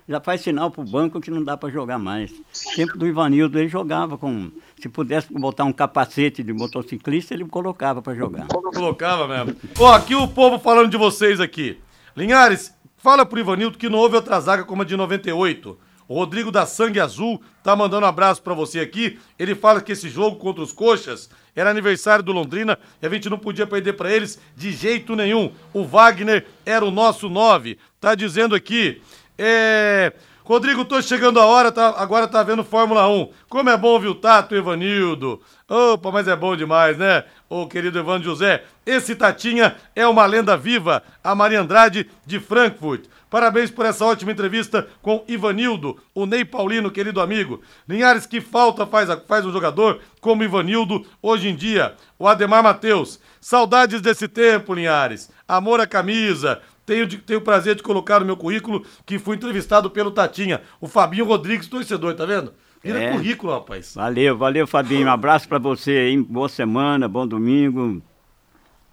[0.09, 2.33] já faz sinal pro banco que não dá para jogar mais.
[2.77, 4.51] Tempo do Ivanildo, ele jogava com.
[4.81, 8.47] Se pudesse botar um capacete de motociclista, ele colocava para jogar.
[8.47, 9.61] Colocava mesmo.
[9.79, 11.79] Ó, aqui o povo falando de vocês aqui.
[12.17, 15.77] Linhares, fala pro Ivanildo que não houve outra zaga como a de 98.
[16.07, 19.19] O Rodrigo da Sangue Azul tá mandando um abraço para você aqui.
[19.39, 23.31] Ele fala que esse jogo contra os Coxas era aniversário do Londrina e a gente
[23.31, 25.53] não podia perder para eles de jeito nenhum.
[25.73, 27.79] O Wagner era o nosso nove.
[28.01, 29.01] Tá dizendo aqui.
[29.39, 30.13] É.
[30.45, 33.31] Rodrigo, tô chegando a hora, tá, agora tá vendo Fórmula 1.
[33.49, 35.41] Como é bom ouvir o Tato, Evanildo.
[35.67, 37.25] Opa, mas é bom demais, né?
[37.49, 43.07] Ô querido Evandro José, esse Tatinha é uma lenda viva, a Maria Andrade de Frankfurt.
[43.31, 47.63] Parabéns por essa ótima entrevista com Ivanildo, o Ney Paulino, querido amigo.
[47.89, 51.95] Linhares, que falta faz, faz um jogador como Ivanildo hoje em dia?
[52.19, 53.19] O Ademar Matheus.
[53.41, 55.31] Saudades desse tempo, Linhares.
[55.49, 56.61] Amor à camisa.
[56.87, 60.61] Tenho, de, tenho o prazer de colocar no meu currículo que fui entrevistado pelo Tatinha,
[60.81, 62.53] o Fabinho Rodrigues, torcedor, tá vendo?
[62.83, 63.13] Vira é.
[63.13, 63.95] currículo, rapaz.
[63.95, 65.07] Valeu, valeu, Fabinho.
[65.07, 66.21] Um abraço para você aí.
[66.21, 68.03] Boa semana, bom domingo.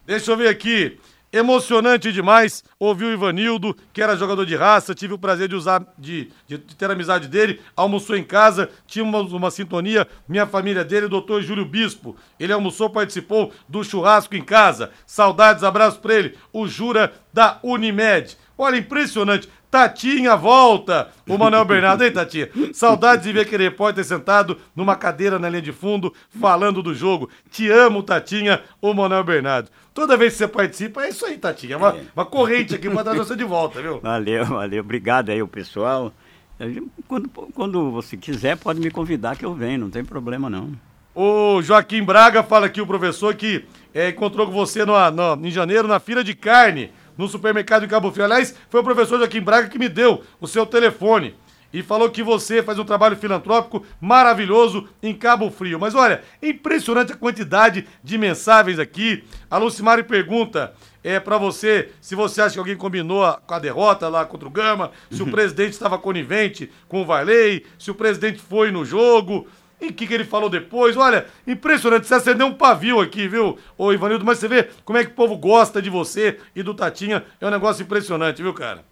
[0.06, 0.98] Deixa eu ver aqui.
[1.34, 5.82] Emocionante demais ouvir o Ivanildo, que era jogador de raça, tive o prazer de usar,
[5.98, 11.06] de, de, ter amizade dele, almoçou em casa, tinha uma, uma, sintonia, minha família dele,
[11.06, 12.18] o doutor Júlio Bispo.
[12.38, 14.92] Ele almoçou, participou do churrasco em casa.
[15.06, 18.38] Saudades, abraço pra ele, o Jura da Unimed.
[18.58, 19.50] Olha, impressionante.
[19.72, 21.10] Tatinha volta!
[21.26, 22.50] O Manuel Bernardo, hein, Tatinha?
[22.74, 27.30] Saudades de ver aquele repórter sentado numa cadeira na linha de fundo, falando do jogo.
[27.50, 29.70] Te amo, Tatinha, o Manuel Bernardo.
[29.94, 31.78] Toda vez que você participa, é isso aí, Tatinha.
[31.78, 32.02] Uma, é.
[32.14, 34.02] uma corrente aqui pra trazer você de volta, viu?
[34.02, 34.82] Valeu, valeu.
[34.82, 36.12] Obrigado aí, o pessoal.
[37.08, 40.70] Quando, quando você quiser, pode me convidar que eu venho, não tem problema não.
[41.16, 43.64] O Joaquim Braga fala aqui, o professor, que
[43.94, 47.88] é, encontrou com você no, no, em janeiro na fila de carne no supermercado em
[47.88, 48.26] Cabo Frio.
[48.26, 51.36] Aliás, foi o professor Joaquim Braga que me deu o seu telefone
[51.74, 55.80] e falou que você faz um trabalho filantrópico maravilhoso em Cabo Frio.
[55.80, 59.24] Mas olha, impressionante a quantidade de mensagens aqui.
[59.50, 63.60] A Lucimari pergunta é para você se você acha que alguém combinou a, com a
[63.60, 67.96] derrota lá contra o Gama, se o presidente estava conivente com o Varley, se o
[67.96, 69.48] presidente foi no jogo.
[69.82, 70.96] E o que, que ele falou depois?
[70.96, 72.06] Olha, impressionante.
[72.06, 74.24] Você acendeu um pavio aqui, viu, ô Ivanildo?
[74.24, 77.26] Mas você vê como é que o povo gosta de você e do Tatinha.
[77.42, 78.86] É um negócio impressionante, viu, cara?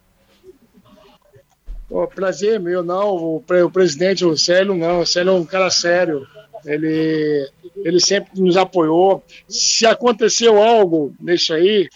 [1.87, 3.09] Oh, prazer meu, não.
[3.09, 5.01] O, o presidente, o Célio, não.
[5.01, 6.27] O Célio é um cara sério.
[6.65, 9.23] Ele, ele sempre nos apoiou.
[9.47, 11.87] Se aconteceu algo nisso aí,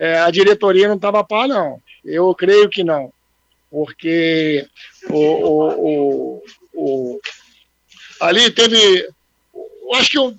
[0.00, 1.80] é, a diretoria não estava pá, não.
[2.04, 3.12] Eu creio que não.
[3.70, 4.66] Porque
[5.10, 6.42] o, o, o,
[6.74, 7.20] o
[8.20, 9.08] ali teve.
[9.54, 10.36] Eu acho que eu,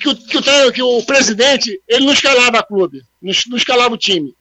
[0.00, 3.94] que o, que o, que o presidente, ele não escalava a clube, não, não escalava
[3.94, 4.34] o time.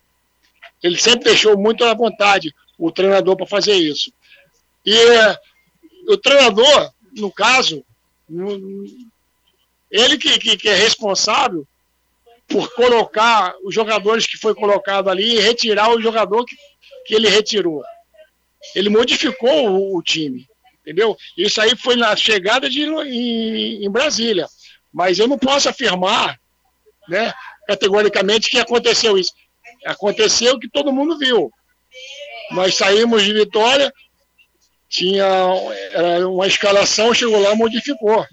[0.82, 4.12] Ele sempre deixou muito à vontade o treinador para fazer isso.
[4.86, 4.96] E
[6.08, 7.84] o treinador, no caso,
[9.92, 11.68] ele que, que, que, é responsável
[12.48, 16.56] por colocar os jogadores que foi colocado ali e retirar o jogador que,
[17.06, 17.84] que ele retirou.
[18.74, 20.48] Ele modificou o, o time,
[20.90, 21.16] entendeu?
[21.38, 24.48] Isso aí foi na chegada de, em, em Brasília.
[24.92, 26.40] Mas eu não posso afirmar,
[27.08, 27.32] né,
[27.68, 29.32] categoricamente, que aconteceu isso.
[29.86, 31.52] Aconteceu que todo mundo viu.
[32.52, 33.94] Nós saímos de Vitória,
[34.88, 35.28] tinha
[36.28, 38.26] uma escalação, chegou lá modificou.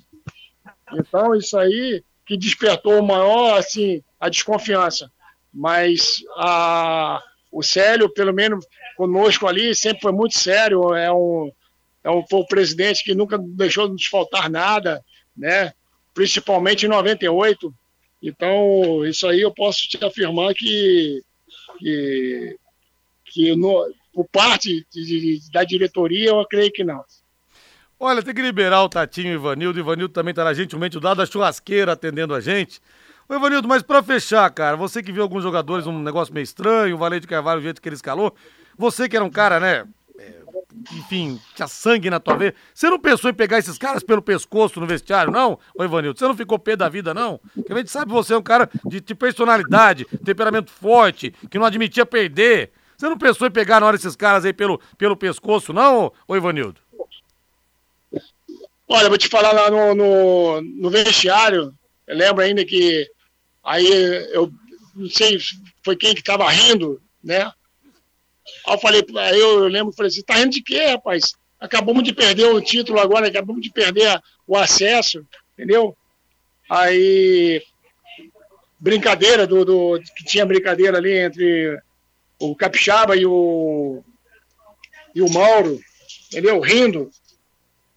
[0.95, 5.11] Então, isso aí que despertou maior, assim, a desconfiança.
[5.53, 7.21] Mas a,
[7.53, 8.65] o Célio, pelo menos
[8.97, 10.95] conosco ali, sempre foi muito sério.
[10.95, 11.53] É um,
[12.29, 15.05] foi um presidente que nunca deixou de nos faltar nada,
[15.37, 15.73] né?
[16.17, 17.73] principalmente em 98.
[18.23, 21.23] Então, isso aí eu posso te afirmar que,
[21.79, 22.57] que,
[23.27, 27.05] que no, por parte de, de, da diretoria, eu creio que não.
[28.01, 29.79] Olha, tem que liberar o Tatinho e o Ivanildo.
[29.79, 32.81] O Ivanildo também está gentilmente do lado da churrasqueira atendendo a gente.
[33.29, 36.95] Ô, Ivanildo, mas para fechar, cara, você que viu alguns jogadores um negócio meio estranho,
[36.95, 38.35] o Valente Carvalho, o jeito que ele escalou,
[38.77, 39.87] você que era um cara, né,
[40.93, 42.55] enfim, tinha sangue na tua veia.
[42.75, 46.19] Você não pensou em pegar esses caras pelo pescoço no vestiário, não, ô Ivanildo?
[46.19, 47.41] Você não ficou pé da vida, não?
[47.55, 51.59] Porque a gente sabe que você é um cara de, de personalidade, temperamento forte, que
[51.59, 52.71] não admitia perder.
[52.97, 56.37] Você não pensou em pegar na hora esses caras aí pelo, pelo pescoço, não, ô
[56.37, 56.81] Ivanildo?
[58.89, 61.75] Olha, vou te falar lá no, no, no vestiário,
[62.07, 63.11] eu lembro ainda que
[63.65, 63.87] aí
[64.33, 64.53] eu
[64.95, 65.39] não sei
[65.85, 67.51] foi quem que tava rindo, né?
[68.67, 71.35] Aí eu falei, aí eu lembro, falei assim, tá rindo de quê, rapaz?
[71.59, 75.97] Acabamos de perder o título agora, acabamos de perder o acesso, entendeu?
[76.69, 77.63] Aí,
[78.79, 81.81] brincadeira do, do que tinha brincadeira ali entre
[82.39, 84.03] o Capixaba e o
[85.15, 85.81] e o Mauro,
[86.29, 86.61] entendeu?
[86.61, 87.11] Rindo,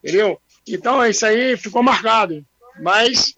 [0.01, 0.39] entendeu?
[0.65, 2.45] Então isso aí ficou marcado.
[2.81, 3.33] Mas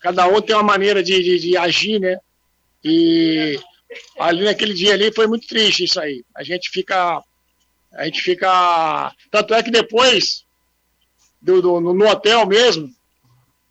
[0.00, 2.18] cada um tem uma maneira de, de, de agir, né?
[2.82, 3.60] E
[4.18, 6.24] ali naquele dia ali foi muito triste isso aí.
[6.36, 7.22] A gente fica.
[7.92, 9.14] A gente fica.
[9.30, 10.44] Tanto é que depois,
[11.40, 12.88] do, do no hotel mesmo,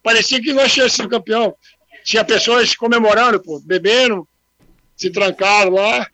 [0.04, 1.56] parecia que nós tínhamos sido campeão.
[2.04, 4.28] Tinha pessoas comemorando, pô, bebendo,
[4.96, 6.08] se trancaram lá,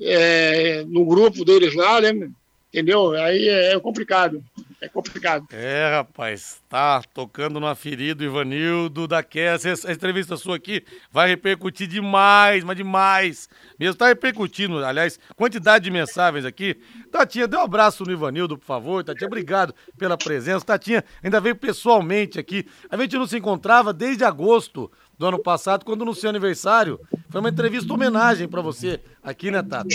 [0.00, 2.30] é, no grupo deles lá, né?
[2.68, 3.12] Entendeu?
[3.12, 4.42] Aí é, é complicado
[4.80, 5.46] é complicado.
[5.52, 11.88] É, rapaz, tá tocando numa ferida, Ivanildo, daqui essa, essa entrevista sua aqui vai repercutir
[11.88, 13.48] demais, mas demais.
[13.78, 16.80] Mesmo tá repercutindo, aliás, quantidade de mensagens aqui.
[17.10, 19.02] Tatinha, dê um abraço no Ivanildo, por favor.
[19.02, 20.64] Tatinha, obrigado pela presença.
[20.64, 22.64] Tatinha ainda veio pessoalmente aqui.
[22.88, 27.40] A gente não se encontrava desde agosto do ano passado, quando no seu aniversário foi
[27.40, 29.88] uma entrevista homenagem para você aqui, né, Tato?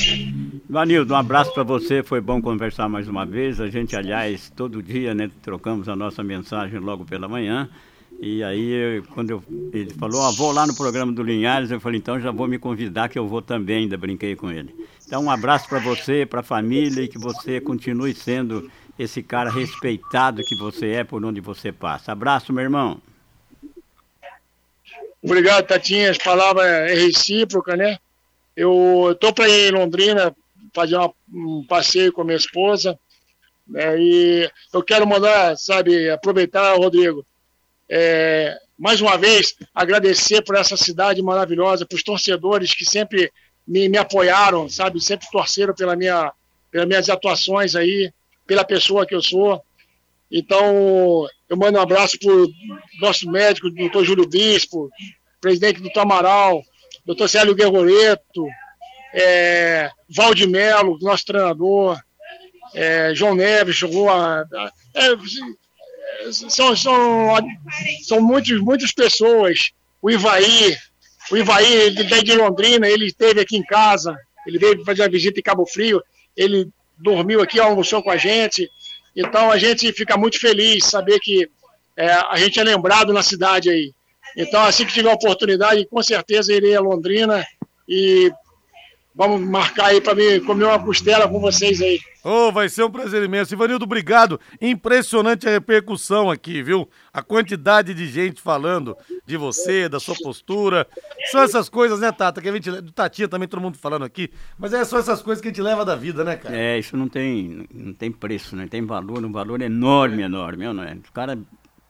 [0.70, 3.62] Vanildo, um abraço para você, foi bom conversar mais uma vez.
[3.62, 7.70] A gente, aliás, todo dia, né, trocamos a nossa mensagem logo pela manhã.
[8.20, 11.98] E aí, quando eu, ele falou, ah, vou lá no programa do Linhares, eu falei,
[12.00, 14.76] então já vou me convidar que eu vou também, ainda brinquei com ele.
[15.06, 18.70] Então, um abraço para você, para a família e que você continue sendo
[19.00, 22.12] esse cara respeitado que você é por onde você passa.
[22.12, 23.02] Abraço, meu irmão.
[25.24, 26.12] Obrigado, Tatinha.
[26.12, 27.98] As palavras é recíproca, né?
[28.56, 30.36] Eu estou para ir em Londrina
[30.74, 33.00] fazer uma, um passeio com a minha esposa.
[33.68, 33.98] Né?
[34.00, 37.26] E eu quero mandar, sabe, aproveitar, Rodrigo,
[37.90, 43.32] é, mais uma vez, agradecer por essa cidade maravilhosa, para os torcedores que sempre
[43.68, 46.34] me, me apoiaram, sabe, sempre torceram pela minha,
[46.70, 48.12] pelas minhas atuações aí,
[48.46, 49.64] pela pessoa que eu sou.
[50.34, 52.48] Então, eu mando um abraço para o
[53.00, 54.90] nosso médico, doutor Júlio Bispo,
[55.40, 56.64] presidente do Tamaral,
[57.06, 58.48] doutor Célio Guerroreto,
[59.14, 62.02] é, Valdemelo, nosso treinador,
[62.74, 64.44] é, João Neves chegou a.
[64.96, 67.36] É, são, são,
[68.04, 69.72] são muitos, muitas pessoas.
[70.02, 70.76] O Ivaí,
[71.32, 74.18] o Ivaí, ele veio de Londrina, ele esteve aqui em casa,
[74.48, 76.02] ele veio fazer a visita em Cabo Frio,
[76.36, 76.68] ele
[76.98, 78.68] dormiu aqui, almoçou com a gente.
[79.16, 81.50] Então a gente fica muito feliz saber que
[81.96, 83.94] é, a gente é lembrado na cidade aí.
[84.36, 87.46] Então, assim que tiver oportunidade, com certeza irei a Londrina
[87.88, 88.32] e
[89.16, 92.00] vamos marcar aí para mim comer uma costela com vocês aí.
[92.24, 93.54] Oh, vai ser um prazer imenso.
[93.54, 94.40] Ivanildo, obrigado.
[94.62, 96.90] Impressionante a repercussão aqui, viu?
[97.12, 98.96] A quantidade de gente falando
[99.26, 100.88] de você, da sua postura.
[101.32, 102.42] São essas coisas, né, Tata?
[102.42, 102.72] Que a gente.
[102.72, 104.32] Do Tatinha também, todo mundo falando aqui.
[104.58, 106.56] Mas é só essas coisas que a gente leva da vida, né, cara?
[106.56, 108.68] É, isso não tem, não tem preço, né?
[108.68, 110.74] Tem valor, um valor enorme, enorme.
[110.74, 110.94] Não é?
[110.94, 111.38] O cara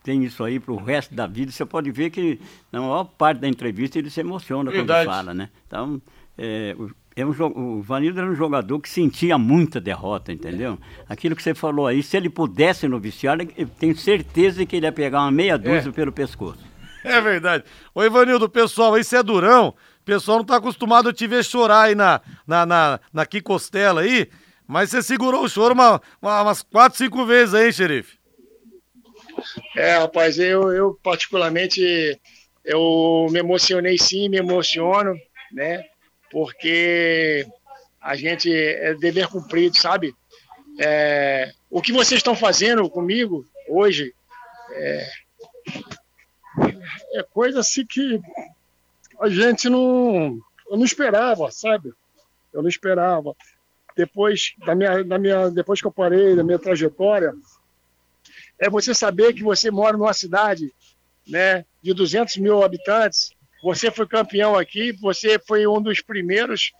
[0.03, 1.51] tem isso aí para o resto da vida.
[1.51, 2.39] Você pode ver que
[2.71, 5.05] na maior parte da entrevista ele se emociona Verdade.
[5.05, 5.49] quando fala, né?
[5.67, 6.01] Então,
[6.37, 6.75] é,
[7.15, 10.79] é um, o Vanildo era um jogador que sentia muita derrota, entendeu?
[11.07, 14.87] Aquilo que você falou aí, se ele pudesse no vestiário, eu tenho certeza que ele
[14.87, 15.91] ia pegar uma meia dúzia é.
[15.91, 16.59] pelo pescoço.
[17.03, 17.63] É verdade.
[17.93, 21.43] Ô Ivanildo, pessoal, aí você é durão, o pessoal não tá acostumado a te ver
[21.45, 24.29] chorar aí na, na, na, na Costela aí,
[24.65, 28.17] mas você segurou o choro uma, uma, umas quatro, cinco vezes aí, xerife.
[29.75, 32.19] É, rapaz, eu, eu particularmente,
[32.63, 35.15] eu me emocionei sim, me emociono,
[35.51, 35.83] né?
[36.33, 37.45] Porque
[38.01, 40.15] a gente é dever cumprido, sabe?
[40.79, 44.15] É, o que vocês estão fazendo comigo hoje
[44.71, 45.09] é,
[47.13, 48.19] é coisa assim que
[49.21, 51.93] a gente não, eu não esperava, sabe?
[52.51, 53.35] Eu não esperava.
[53.95, 57.31] Depois da minha, da minha, depois que eu parei da minha trajetória,
[58.57, 60.73] é você saber que você mora numa cidade,
[61.27, 63.29] né, de 200 mil habitantes
[63.63, 66.73] você foi campeão aqui, você foi um dos primeiros,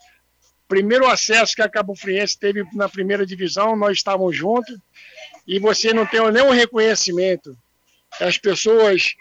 [0.68, 4.76] primeiro acesso que a Cabo Friense teve na primeira divisão, nós estávamos juntos,
[5.48, 7.56] e você não tem nenhum reconhecimento.
[8.20, 9.14] As pessoas,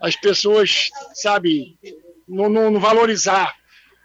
[0.00, 1.76] as pessoas, sabe,
[2.28, 3.56] não, não, não valorizar.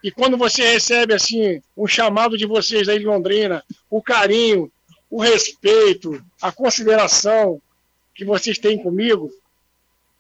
[0.04, 4.72] E quando você recebe assim um chamado de vocês aí de Londrina, o carinho,
[5.12, 7.62] o respeito, a consideração
[8.16, 9.32] que vocês têm comigo,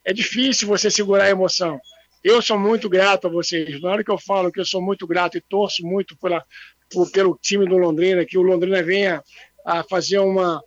[0.06, 1.80] é difícil você segurar a emoção.
[2.24, 3.82] Eu sou muito grato a vocês.
[3.82, 6.44] Na hora que eu falo que eu sou muito grato e torço muito pela,
[6.92, 9.22] por, pelo time do Londrina, que o Londrina venha
[9.66, 10.62] a fazer uma.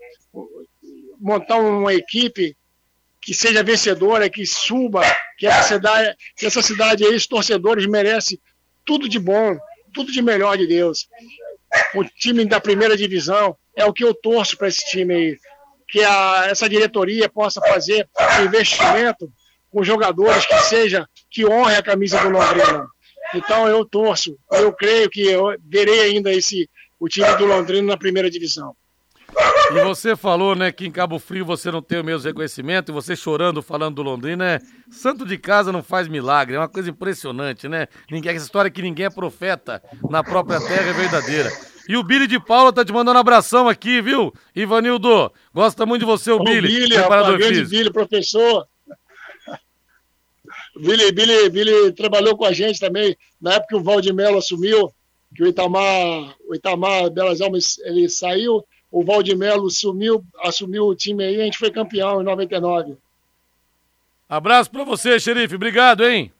[1.19, 2.57] montar uma equipe
[3.21, 5.03] que seja vencedora, que suba,
[5.39, 8.39] que essa cidade, que essa cidade aí, os torcedores merecem
[8.85, 9.59] tudo de bom,
[9.93, 11.09] tudo de melhor de Deus.
[11.95, 15.39] O time da primeira divisão é o que eu torço para esse time aí
[15.89, 18.09] que a, essa diretoria possa fazer
[18.45, 19.31] investimento
[19.71, 22.87] com jogadores que seja que honre a camisa do Londrina.
[23.35, 26.69] Então eu torço, eu creio que eu verei ainda esse
[26.99, 28.75] o time do Londrina na primeira divisão.
[29.71, 32.95] E você falou, né, que em Cabo Frio você não tem o mesmo reconhecimento, e
[32.95, 34.61] você chorando falando do Londrina, é
[34.91, 37.89] santo de casa não faz milagre, é uma coisa impressionante, né?
[38.11, 41.51] Ninguém, essa história que ninguém é profeta na própria terra é verdadeira.
[41.89, 44.33] E o Billy de Paula tá te mandando um abração aqui, viu?
[44.55, 46.69] Ivanildo, gosta muito de você, o, o Billy.
[46.69, 47.71] Billy, rapaz, físico.
[47.71, 48.67] Billy, professor.
[50.77, 54.93] Billy, Billy, Billy trabalhou com a gente também, na época que o Valdemelo assumiu,
[55.35, 61.25] que o Itamar, o Itamar Belas Almas, ele saiu, o Valdemelo sumiu, assumiu o time
[61.25, 62.97] aí, a gente foi campeão em 99.
[64.29, 66.33] Abraço para você, xerife, obrigado, hein?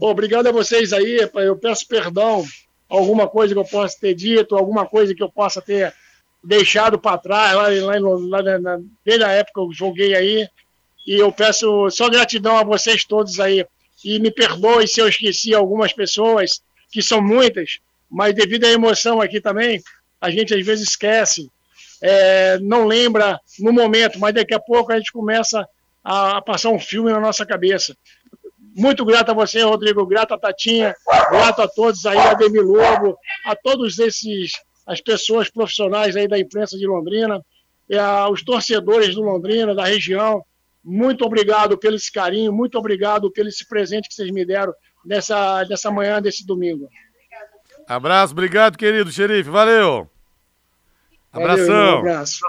[0.00, 2.44] obrigado a vocês aí, eu peço perdão
[2.88, 5.92] alguma coisa que eu possa ter dito, alguma coisa que eu possa ter
[6.42, 10.48] deixado para trás, lá, lá, lá na, desde a época que eu joguei aí.
[11.06, 13.66] E eu peço só gratidão a vocês todos aí.
[14.04, 17.80] E me perdoe se eu esqueci algumas pessoas, que são muitas,
[18.10, 19.82] mas devido à emoção aqui também,
[20.20, 21.50] a gente às vezes esquece,
[22.00, 25.66] é, não lembra no momento, mas daqui a pouco a gente começa
[26.02, 27.96] a passar um filme na nossa cabeça.
[28.78, 30.94] Muito grato a você, Rodrigo, grato a Tatinha,
[31.30, 34.52] grato a todos aí, a Demi Lobo, a todos esses,
[34.86, 37.44] as pessoas profissionais aí da imprensa de Londrina,
[37.90, 40.44] e aos torcedores do Londrina, da região.
[40.84, 44.72] Muito obrigado pelo esse carinho, muito obrigado pelo esse presente que vocês me deram
[45.04, 46.88] nessa, nessa manhã desse domingo.
[47.88, 50.08] Abraço, obrigado, querido xerife, valeu.
[51.32, 51.66] Abração.
[51.66, 52.40] Valeu, um abraço.